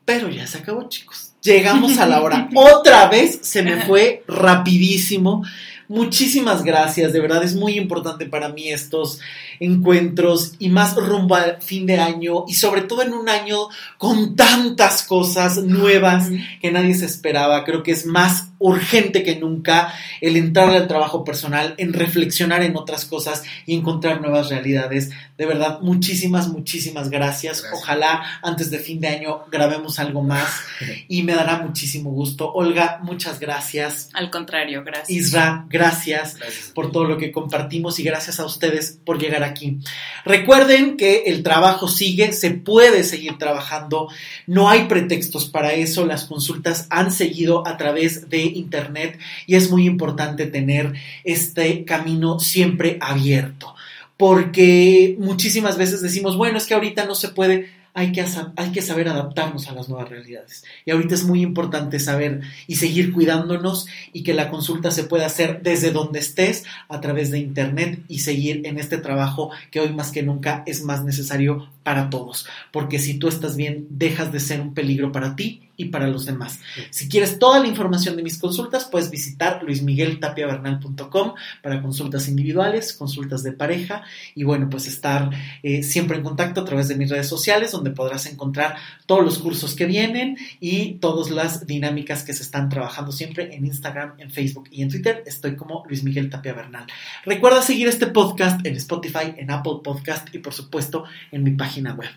[0.04, 1.32] Pero ya se acabó, chicos.
[1.42, 2.48] Llegamos a la hora.
[2.54, 5.44] Otra vez se me fue rapidísimo.
[5.86, 9.20] Muchísimas gracias, de verdad es muy importante para mí estos
[9.60, 14.34] encuentros y más rumbo al fin de año y sobre todo en un año con
[14.34, 16.30] tantas cosas nuevas
[16.62, 17.64] que nadie se esperaba.
[17.64, 22.76] Creo que es más urgente que nunca el entrar al trabajo personal, en reflexionar en
[22.76, 25.10] otras cosas y encontrar nuevas realidades.
[25.36, 27.24] De verdad, muchísimas, muchísimas gracias.
[27.60, 27.72] Gracias.
[27.72, 30.48] Ojalá antes de fin de año grabemos algo más
[31.08, 32.52] y me dará muchísimo gusto.
[32.52, 34.08] Olga, muchas gracias.
[34.14, 35.10] Al contrario, gracias.
[35.10, 36.70] Isra, gracias Gracias.
[36.74, 39.78] por todo lo que compartimos y gracias a ustedes por llegar aquí.
[40.24, 44.08] Recuerden que el trabajo sigue, se puede seguir trabajando,
[44.46, 49.70] no hay pretextos para eso, las consultas han seguido a través de internet y es
[49.70, 50.94] muy importante tener
[51.24, 53.74] este camino siempre abierto,
[54.16, 58.24] porque muchísimas veces decimos, bueno, es que ahorita no se puede, hay que,
[58.56, 60.64] hay que saber adaptarnos a las nuevas realidades.
[60.84, 65.26] Y ahorita es muy importante saber y seguir cuidándonos y que la consulta se pueda
[65.26, 69.92] hacer desde donde estés a través de internet y seguir en este trabajo que hoy
[69.92, 72.46] más que nunca es más necesario para todos.
[72.72, 76.26] Porque si tú estás bien, dejas de ser un peligro para ti y para los
[76.26, 76.60] demás.
[76.90, 83.42] Si quieres toda la información de mis consultas, puedes visitar luismigueltapiavernal.com para consultas individuales, consultas
[83.42, 84.02] de pareja
[84.34, 85.30] y bueno, pues estar
[85.62, 89.38] eh, siempre en contacto a través de mis redes sociales donde podrás encontrar todos los
[89.38, 94.30] cursos que vienen y todas las dinámicas que se están trabajando siempre en Instagram, en
[94.30, 95.22] Facebook y en Twitter.
[95.26, 96.86] Estoy como Luis Miguel Tapia Bernal.
[97.24, 101.94] Recuerda seguir este podcast en Spotify, en Apple Podcast y por supuesto en mi página
[101.94, 102.10] web.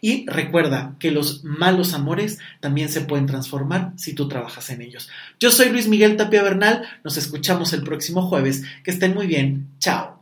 [0.00, 5.08] Y recuerda que los malos amores también pueden transformar si tú trabajas en ellos.
[5.38, 8.62] Yo soy Luis Miguel Tapia Bernal, nos escuchamos el próximo jueves.
[8.84, 9.68] Que estén muy bien.
[9.78, 10.21] Chao.